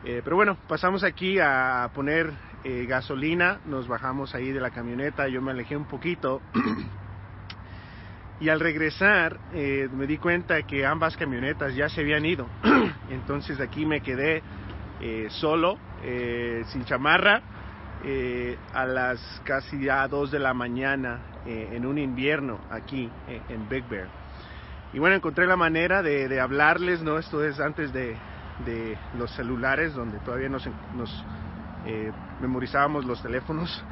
Eh, 0.04 0.22
pero 0.24 0.36
bueno, 0.36 0.58
pasamos 0.68 1.04
aquí 1.04 1.40
a 1.40 1.90
poner 1.94 2.32
eh, 2.66 2.86
gasolina, 2.86 3.60
nos 3.66 3.88
bajamos 3.88 4.36
ahí 4.36 4.52
de 4.52 4.60
la 4.60 4.72
camioneta, 4.72 5.30
yo 5.30 5.42
me 5.42 5.52
alejé 5.52 5.78
un 5.78 5.86
poquito. 5.86 6.42
y 8.42 8.50
al 8.50 8.60
regresar 8.60 9.40
eh, 9.54 9.88
me 9.94 10.08
di 10.08 10.18
cuenta 10.18 10.62
que 10.64 10.86
ambas 10.86 11.16
camionetas 11.16 11.74
ya 11.76 11.88
se 11.88 12.02
habían 12.02 12.26
ido. 12.26 12.48
Entonces 13.10 13.62
aquí 13.62 13.86
me 13.86 14.02
quedé 14.02 14.44
solo, 15.30 15.78
sin 16.68 16.84
chamarra, 16.86 17.44
eh, 18.08 18.56
a 18.72 18.86
las 18.86 19.42
casi 19.46 19.84
ya 19.84 20.08
2 20.08 20.30
de 20.30 20.38
la 20.38 20.54
mañana 20.54 21.22
eh, 21.48 21.70
en 21.72 21.88
un 21.88 21.98
invierno 21.98 22.60
aquí 22.70 23.10
eh, 23.28 23.42
en 23.50 23.68
Big 23.68 23.84
Bear. 23.90 24.08
Y 24.94 25.00
bueno, 25.00 25.16
encontré 25.16 25.48
la 25.48 25.56
manera 25.56 26.04
de, 26.04 26.40
hablarles, 26.40 27.02
¿no? 27.02 27.18
Esto 27.18 27.44
es 27.44 27.60
antes 27.60 27.92
de, 27.94 28.16
de 28.64 28.96
los 29.18 29.32
celulares, 29.32 29.96
donde 29.96 30.20
todavía 30.20 30.50
nos 30.50 30.70
eh, 31.86 32.12
memorizábamos 32.42 33.06
los 33.06 33.22
teléfonos. 33.22 33.84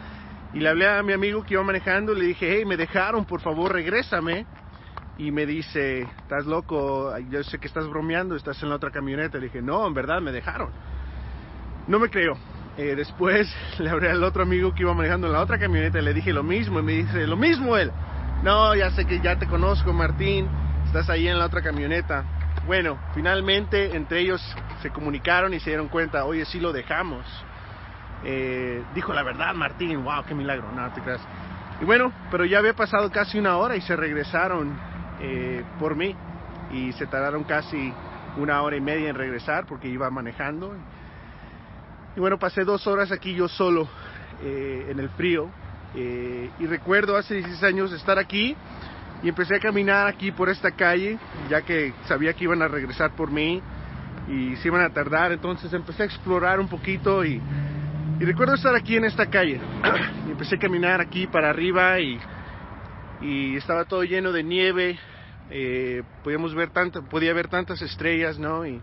Y 0.53 0.59
le 0.59 0.69
hablé 0.69 0.87
a 0.87 1.01
mi 1.01 1.13
amigo 1.13 1.43
que 1.43 1.55
iba 1.55 1.63
manejando, 1.63 2.13
le 2.13 2.25
dije, 2.25 2.57
hey, 2.57 2.65
me 2.65 2.77
dejaron, 2.77 3.25
por 3.25 3.41
favor, 3.41 3.73
regrésame. 3.73 4.45
Y 5.17 5.31
me 5.31 5.45
dice, 5.45 6.01
estás 6.01 6.45
loco, 6.45 7.15
yo 7.29 7.43
sé 7.43 7.59
que 7.59 7.67
estás 7.67 7.87
bromeando, 7.87 8.35
estás 8.35 8.61
en 8.63 8.69
la 8.69 8.75
otra 8.75 8.91
camioneta. 8.91 9.37
Le 9.37 9.45
dije, 9.45 9.61
no, 9.61 9.85
en 9.85 9.93
verdad 9.93 10.21
me 10.21 10.31
dejaron. 10.31 10.69
No 11.87 11.99
me 11.99 12.09
creo. 12.09 12.37
Eh, 12.77 12.95
después 12.95 13.47
le 13.79 13.89
hablé 13.89 14.09
al 14.09 14.23
otro 14.23 14.43
amigo 14.43 14.73
que 14.73 14.81
iba 14.81 14.93
manejando 14.93 15.27
en 15.27 15.33
la 15.33 15.41
otra 15.41 15.59
camioneta 15.59 16.01
le 16.01 16.13
dije 16.13 16.33
lo 16.33 16.43
mismo. 16.43 16.79
Y 16.79 16.83
me 16.83 16.93
dice, 16.93 17.27
lo 17.27 17.37
mismo 17.37 17.77
él. 17.77 17.91
No, 18.43 18.75
ya 18.75 18.91
sé 18.91 19.05
que 19.05 19.19
ya 19.21 19.37
te 19.37 19.47
conozco, 19.47 19.93
Martín. 19.93 20.47
Estás 20.85 21.09
ahí 21.09 21.27
en 21.27 21.39
la 21.39 21.45
otra 21.45 21.61
camioneta. 21.61 22.25
Bueno, 22.65 22.99
finalmente 23.13 23.95
entre 23.95 24.19
ellos 24.19 24.41
se 24.81 24.89
comunicaron 24.89 25.53
y 25.53 25.59
se 25.59 25.71
dieron 25.71 25.89
cuenta, 25.89 26.25
oye, 26.25 26.45
sí 26.45 26.59
lo 26.59 26.71
dejamos. 26.71 27.25
Eh, 28.25 28.83
dijo 28.95 29.13
la 29.13 29.23
verdad, 29.23 29.53
Martín, 29.53 30.03
wow, 30.03 30.23
qué 30.25 30.33
milagro, 30.33 30.71
no 30.71 30.91
te 30.93 31.01
creas. 31.01 31.21
Y 31.81 31.85
bueno, 31.85 32.11
pero 32.31 32.45
ya 32.45 32.59
había 32.59 32.73
pasado 32.73 33.11
casi 33.11 33.37
una 33.37 33.57
hora 33.57 33.75
y 33.75 33.81
se 33.81 33.95
regresaron 33.95 34.77
eh, 35.21 35.63
por 35.79 35.95
mí 35.95 36.15
y 36.71 36.93
se 36.93 37.07
tardaron 37.07 37.43
casi 37.43 37.93
una 38.37 38.61
hora 38.61 38.75
y 38.75 38.81
media 38.81 39.09
en 39.09 39.15
regresar 39.15 39.65
porque 39.65 39.87
iba 39.87 40.09
manejando. 40.09 40.73
Y 42.15 42.19
bueno, 42.19 42.37
pasé 42.37 42.63
dos 42.63 42.85
horas 42.87 43.11
aquí 43.11 43.33
yo 43.33 43.47
solo 43.47 43.87
eh, 44.43 44.87
en 44.89 44.99
el 44.99 45.09
frío 45.09 45.49
eh, 45.95 46.49
y 46.59 46.65
recuerdo 46.65 47.17
hace 47.17 47.35
16 47.35 47.63
años 47.63 47.91
estar 47.91 48.17
aquí 48.17 48.55
y 49.21 49.29
empecé 49.29 49.55
a 49.55 49.59
caminar 49.59 50.07
aquí 50.07 50.31
por 50.31 50.49
esta 50.49 50.71
calle 50.71 51.17
ya 51.49 51.61
que 51.61 51.93
sabía 52.05 52.33
que 52.33 52.43
iban 52.43 52.61
a 52.61 52.67
regresar 52.67 53.11
por 53.11 53.31
mí 53.31 53.61
y 54.27 54.55
se 54.57 54.67
iban 54.69 54.81
a 54.81 54.89
tardar, 54.89 55.31
entonces 55.31 55.71
empecé 55.73 56.03
a 56.03 56.05
explorar 56.05 56.59
un 56.59 56.67
poquito 56.67 57.25
y 57.25 57.41
y 58.23 58.25
recuerdo 58.25 58.53
estar 58.53 58.73
aquí 58.73 58.95
en 58.95 59.03
esta 59.03 59.29
calle. 59.29 59.59
y 60.27 60.31
empecé 60.31 60.55
a 60.55 60.59
caminar 60.59 61.01
aquí 61.01 61.27
para 61.27 61.49
arriba 61.49 61.99
y, 61.99 62.17
estaba 63.57 63.83
todo 63.83 64.03
lleno 64.05 64.31
de 64.31 64.43
nieve. 64.43 64.97
Eh, 65.49 66.03
podíamos 66.23 66.55
ver 66.55 66.69
tanto, 66.69 67.03
podía 67.03 67.33
ver 67.33 67.49
tantas 67.49 67.81
estrellas, 67.81 68.39
¿no? 68.39 68.65
Y, 68.65 68.81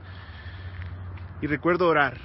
y 1.41 1.47
recuerdo 1.47 1.89
orar 1.89 2.19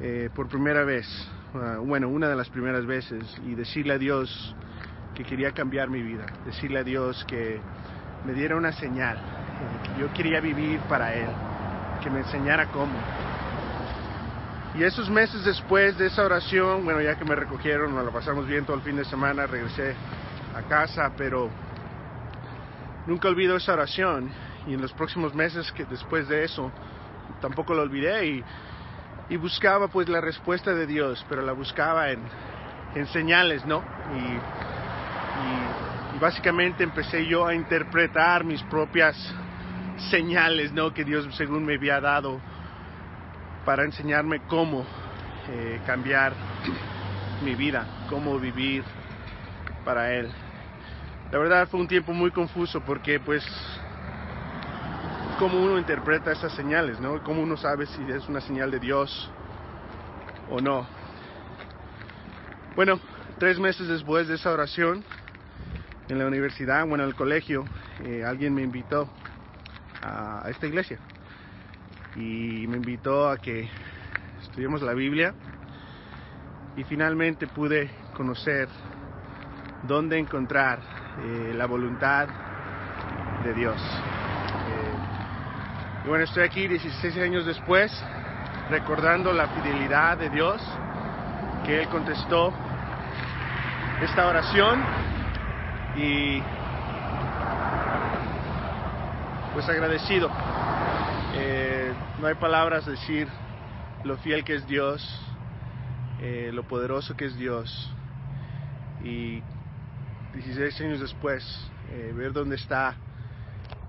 eh, 0.00 0.30
por 0.34 0.48
primera 0.48 0.82
vez, 0.82 1.06
uh, 1.54 1.80
bueno, 1.84 2.08
una 2.08 2.28
de 2.28 2.34
las 2.34 2.48
primeras 2.48 2.86
veces, 2.86 3.24
y 3.46 3.54
decirle 3.54 3.94
a 3.94 3.98
Dios 3.98 4.56
que 5.14 5.22
quería 5.22 5.52
cambiar 5.52 5.90
mi 5.90 6.02
vida, 6.02 6.26
decirle 6.44 6.80
a 6.80 6.84
Dios 6.84 7.24
que 7.28 7.60
me 8.26 8.32
diera 8.32 8.56
una 8.56 8.72
señal, 8.72 9.16
eh, 9.16 9.88
que 9.88 10.00
yo 10.00 10.12
quería 10.12 10.40
vivir 10.40 10.80
para 10.88 11.14
Él, 11.14 11.28
que 12.02 12.10
me 12.10 12.18
enseñara 12.18 12.66
cómo. 12.66 12.98
Y 14.74 14.84
esos 14.84 15.10
meses 15.10 15.44
después 15.44 15.98
de 15.98 16.06
esa 16.06 16.24
oración, 16.24 16.84
bueno, 16.84 17.02
ya 17.02 17.16
que 17.16 17.26
me 17.26 17.34
recogieron, 17.34 17.94
nos 17.94 18.06
la 18.06 18.10
pasamos 18.10 18.46
bien 18.46 18.64
todo 18.64 18.76
el 18.76 18.82
fin 18.82 18.96
de 18.96 19.04
semana, 19.04 19.46
regresé 19.46 19.94
a 20.56 20.62
casa, 20.62 21.12
pero 21.16 21.50
nunca 23.06 23.28
olvido 23.28 23.56
esa 23.56 23.74
oración. 23.74 24.30
Y 24.66 24.72
en 24.72 24.80
los 24.80 24.92
próximos 24.94 25.34
meses 25.34 25.70
que 25.72 25.84
después 25.84 26.26
de 26.28 26.44
eso, 26.44 26.72
tampoco 27.42 27.74
lo 27.74 27.82
olvidé 27.82 28.26
y, 28.26 28.44
buscaba 29.36 29.88
pues 29.88 30.10
la 30.10 30.20
respuesta 30.20 30.74
de 30.74 30.86
Dios, 30.86 31.24
pero 31.26 31.40
la 31.40 31.52
buscaba 31.52 32.10
en, 32.10 32.20
en 32.94 33.06
señales, 33.06 33.64
¿no? 33.64 33.82
Y 36.14 36.18
básicamente 36.18 36.84
empecé 36.84 37.26
yo 37.26 37.46
a 37.46 37.54
interpretar 37.54 38.44
mis 38.44 38.62
propias 38.64 39.16
señales, 40.10 40.70
¿no? 40.72 40.92
Que 40.92 41.04
Dios 41.04 41.26
según 41.34 41.64
me 41.64 41.76
había 41.76 41.98
dado 41.98 42.40
para 43.64 43.84
enseñarme 43.84 44.40
cómo 44.48 44.84
eh, 45.48 45.80
cambiar 45.86 46.34
mi 47.44 47.54
vida, 47.54 47.86
cómo 48.08 48.38
vivir 48.38 48.84
para 49.84 50.12
Él. 50.14 50.30
La 51.30 51.38
verdad 51.38 51.68
fue 51.68 51.80
un 51.80 51.88
tiempo 51.88 52.12
muy 52.12 52.30
confuso 52.30 52.80
porque 52.80 53.18
pues 53.18 53.44
cómo 55.38 55.62
uno 55.62 55.78
interpreta 55.78 56.32
esas 56.32 56.52
señales, 56.52 57.00
¿no? 57.00 57.22
Cómo 57.24 57.42
uno 57.42 57.56
sabe 57.56 57.86
si 57.86 58.02
es 58.10 58.28
una 58.28 58.40
señal 58.40 58.70
de 58.70 58.78
Dios 58.78 59.30
o 60.50 60.60
no. 60.60 60.86
Bueno, 62.76 63.00
tres 63.38 63.58
meses 63.58 63.88
después 63.88 64.28
de 64.28 64.34
esa 64.34 64.50
oración 64.50 65.04
en 66.08 66.18
la 66.18 66.26
universidad, 66.26 66.86
bueno, 66.86 67.04
en 67.04 67.10
el 67.10 67.16
colegio, 67.16 67.64
eh, 68.04 68.24
alguien 68.24 68.54
me 68.54 68.62
invitó 68.62 69.08
a, 70.02 70.46
a 70.46 70.50
esta 70.50 70.66
iglesia 70.66 70.98
y 72.16 72.66
me 72.68 72.76
invitó 72.76 73.28
a 73.28 73.38
que 73.38 73.68
estudiemos 74.42 74.82
la 74.82 74.92
Biblia 74.92 75.34
y 76.76 76.84
finalmente 76.84 77.46
pude 77.46 77.90
conocer 78.14 78.68
dónde 79.84 80.18
encontrar 80.18 80.80
eh, 81.22 81.52
la 81.54 81.66
voluntad 81.66 82.28
de 83.44 83.54
Dios. 83.54 83.76
Eh, 83.76 86.04
y 86.04 86.08
bueno, 86.08 86.24
estoy 86.24 86.44
aquí 86.44 86.68
16 86.68 87.16
años 87.18 87.46
después 87.46 87.92
recordando 88.70 89.32
la 89.32 89.48
fidelidad 89.48 90.18
de 90.18 90.30
Dios 90.30 90.60
que 91.64 91.80
Él 91.80 91.88
contestó 91.88 92.52
esta 94.02 94.26
oración 94.26 94.82
y 95.96 96.42
pues 99.52 99.68
agradecido. 99.68 100.30
Eh, 101.34 101.71
no 102.22 102.28
hay 102.28 102.36
palabras 102.36 102.86
decir 102.86 103.26
lo 104.04 104.16
fiel 104.18 104.44
que 104.44 104.54
es 104.54 104.64
Dios, 104.68 105.04
eh, 106.20 106.50
lo 106.52 106.62
poderoso 106.62 107.16
que 107.16 107.24
es 107.24 107.36
Dios. 107.36 107.92
Y 109.02 109.42
16 110.32 110.80
años 110.82 111.00
después, 111.00 111.44
eh, 111.90 112.12
ver 112.14 112.32
dónde 112.32 112.54
está 112.54 112.94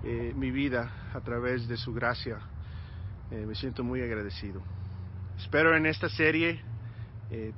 eh, 0.02 0.32
mi 0.34 0.50
vida 0.50 0.90
a 1.14 1.20
través 1.20 1.68
de 1.68 1.76
su 1.76 1.94
gracia, 1.94 2.40
me 3.30 3.54
siento 3.54 3.84
muy 3.84 4.02
agradecido. 4.02 4.60
Espero 5.38 5.76
en 5.76 5.86
esta 5.86 6.08
serie 6.08 6.60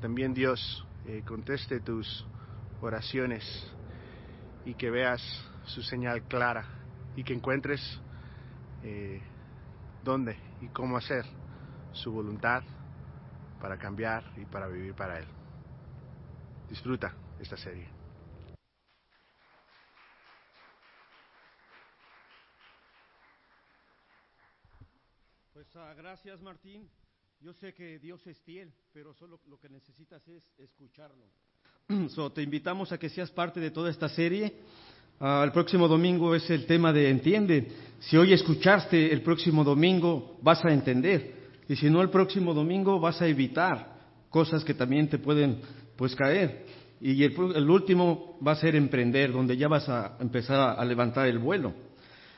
también 0.01 0.33
Dios 0.33 0.87
conteste 1.27 1.81
tus 1.81 2.25
oraciones 2.81 3.45
y 4.65 4.75
que 4.75 4.91
veas 4.91 5.23
su 5.65 5.83
señal 5.83 6.23
clara 6.23 6.65
y 7.15 7.25
que 7.25 7.35
encuentres 7.35 8.01
eh, 8.83 9.21
dónde 10.03 10.46
y 10.61 10.69
cómo 10.69 10.97
hacer 10.97 11.25
su 11.93 12.13
voluntad 12.13 12.63
para 13.61 13.79
cambiar 13.79 14.25
y 14.37 14.45
para 14.45 14.67
vivir 14.69 14.95
para 14.95 15.19
Él. 15.19 15.27
Disfruta 16.69 17.15
esta 17.41 17.57
serie. 17.57 17.89
Pues 25.53 25.75
ah, 25.77 25.95
gracias 25.95 26.41
Martín. 26.43 26.89
Yo 27.41 27.53
sé 27.53 27.75
que 27.75 27.99
Dios 27.99 28.27
es 28.27 28.41
fiel, 28.41 28.73
pero 28.93 29.13
solo 29.15 29.41
lo 29.47 29.59
que 29.59 29.69
necesitas 29.69 30.27
es 30.29 30.43
escucharlo. 30.59 31.27
So, 32.09 32.33
te 32.33 32.43
invitamos 32.43 32.93
a 32.93 32.99
que 32.99 33.09
seas 33.09 33.31
parte 33.31 33.61
de 33.61 33.71
toda 33.71 33.91
esta 33.91 34.09
serie. 34.09 34.61
Ah, 35.19 35.43
el 35.45 35.53
próximo 35.53 35.89
domingo 35.89 36.35
es 36.35 36.49
el 36.51 36.67
tema 36.67 36.93
de 36.93 37.09
entiende. 37.09 37.69
Si 38.01 38.19
hoy 38.19 38.35
escuchaste, 38.35 39.13
el 39.13 39.23
próximo 39.23 39.65
domingo 39.65 40.37
vas 40.43 40.63
a 40.65 40.71
entender. 40.71 41.35
Y 41.69 41.77
si 41.77 41.89
no, 41.89 42.03
el 42.03 42.11
próximo 42.11 42.53
domingo 42.53 43.01
vas 43.01 43.23
a 43.23 43.27
evitar 43.27 43.97
cosas 44.29 44.63
que 44.63 44.75
también 44.75 45.09
te 45.09 45.19
pueden 45.19 45.61
pues 45.97 46.15
caer. 46.15 46.67
Y 47.01 47.25
el, 47.25 47.35
el 47.55 47.71
último 47.71 48.39
va 48.47 48.53
a 48.53 48.57
ser 48.57 48.77
emprender, 48.77 49.33
donde 49.33 49.57
ya 49.57 49.69
vas 49.69 49.89
a 49.89 50.17
empezar 50.21 50.79
a, 50.79 50.85
levantar 50.85 51.27
el 51.27 51.39
vuelo. 51.39 51.73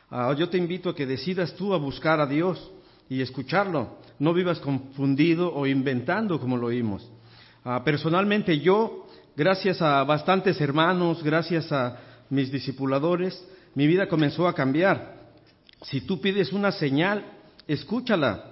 Ah, 0.08 0.32
yo 0.38 0.48
te 0.48 0.56
invito 0.56 0.90
a 0.90 0.94
que 0.94 1.04
decidas 1.04 1.54
tú 1.54 1.74
a 1.74 1.78
buscar 1.78 2.20
a 2.20 2.26
Dios 2.26 2.70
y 3.08 3.20
escucharlo. 3.20 3.98
No 4.20 4.32
vivas 4.32 4.60
confundido 4.60 5.52
o 5.52 5.66
inventando 5.66 6.38
como 6.38 6.56
lo 6.56 6.68
oímos. 6.68 7.10
Ah, 7.64 7.82
personalmente 7.84 8.60
yo, 8.60 9.08
gracias 9.36 9.82
a 9.82 10.04
bastantes 10.04 10.60
hermanos, 10.60 11.24
gracias 11.24 11.72
a 11.72 12.07
mis 12.30 12.50
discipuladores, 12.52 13.42
mi 13.74 13.86
vida 13.86 14.08
comenzó 14.08 14.46
a 14.48 14.54
cambiar. 14.54 15.16
Si 15.82 16.00
tú 16.00 16.20
pides 16.20 16.52
una 16.52 16.72
señal, 16.72 17.24
escúchala. 17.66 18.44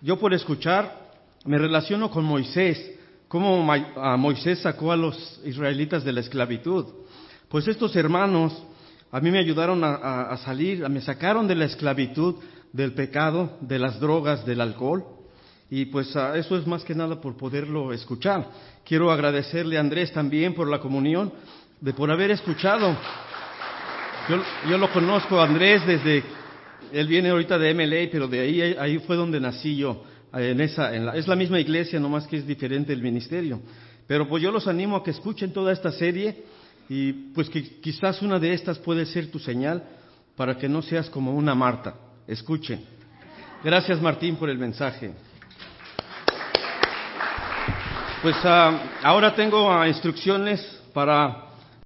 Yo 0.00 0.18
por 0.18 0.32
escuchar 0.34 1.06
me 1.44 1.58
relaciono 1.58 2.10
con 2.10 2.24
Moisés, 2.24 2.92
cómo 3.28 3.62
Moisés 4.18 4.60
sacó 4.60 4.92
a 4.92 4.96
los 4.96 5.40
israelitas 5.44 6.04
de 6.04 6.12
la 6.12 6.20
esclavitud. 6.20 6.84
Pues 7.48 7.66
estos 7.68 7.94
hermanos 7.96 8.52
a 9.10 9.20
mí 9.20 9.30
me 9.30 9.38
ayudaron 9.38 9.82
a, 9.84 9.94
a- 9.94 10.22
a 10.32 10.36
salir, 10.38 10.88
me 10.88 11.00
sacaron 11.00 11.46
de 11.46 11.54
la 11.54 11.64
esclavitud, 11.64 12.36
del 12.72 12.92
pecado, 12.92 13.56
de 13.60 13.78
las 13.78 13.98
drogas, 14.00 14.44
del 14.44 14.60
alcohol. 14.60 15.04
y 15.70 15.86
pues 15.86 16.14
ah, 16.16 16.36
eso 16.36 16.56
es 16.56 16.66
más 16.66 16.84
que 16.84 16.94
nada 16.94 17.20
por 17.20 17.36
poderlo 17.36 17.92
escuchar. 17.92 18.46
Quiero 18.84 19.10
agradecerle 19.10 19.76
a 19.76 19.80
Andrés 19.80 20.12
también 20.12 20.54
por 20.54 20.68
la 20.68 20.78
comunión, 20.78 21.32
de 21.80 21.92
por 21.92 22.10
haber 22.10 22.30
escuchado. 22.30 22.96
Yo, 24.28 24.42
yo 24.68 24.78
lo 24.78 24.92
conozco 24.92 25.40
Andrés 25.40 25.86
desde, 25.86 26.24
él 26.92 27.06
viene 27.06 27.30
ahorita 27.30 27.58
de 27.58 27.74
MLA, 27.74 28.10
pero 28.10 28.28
de 28.28 28.40
ahí, 28.40 28.60
ahí 28.78 28.98
fue 29.00 29.16
donde 29.16 29.40
nací 29.40 29.76
yo, 29.76 30.02
en 30.32 30.60
esa, 30.60 30.94
en 30.94 31.06
la, 31.06 31.16
es 31.16 31.28
la 31.28 31.36
misma 31.36 31.60
iglesia, 31.60 32.00
nomás 32.00 32.26
que 32.26 32.38
es 32.38 32.46
diferente 32.46 32.92
el 32.92 33.02
ministerio. 33.02 33.60
Pero 34.06 34.28
pues 34.28 34.42
yo 34.42 34.50
los 34.50 34.66
animo 34.68 34.96
a 34.96 35.04
que 35.04 35.10
escuchen 35.10 35.52
toda 35.52 35.72
esta 35.72 35.90
serie 35.92 36.44
y 36.88 37.12
pues 37.34 37.48
que 37.50 37.80
quizás 37.80 38.22
una 38.22 38.38
de 38.38 38.52
estas 38.52 38.78
puede 38.78 39.06
ser 39.06 39.30
tu 39.30 39.38
señal 39.38 39.82
para 40.36 40.56
que 40.56 40.68
no 40.68 40.82
seas 40.82 41.10
como 41.10 41.32
una 41.32 41.54
Marta. 41.54 41.94
Escuchen. 42.26 42.84
Gracias 43.64 44.00
Martín 44.00 44.36
por 44.36 44.50
el 44.50 44.58
mensaje. 44.58 45.12
Pues 48.22 48.36
ah, 48.44 48.98
ahora 49.02 49.34
tengo 49.34 49.70
ah, 49.72 49.88
instrucciones 49.88 50.60
para 50.92 51.45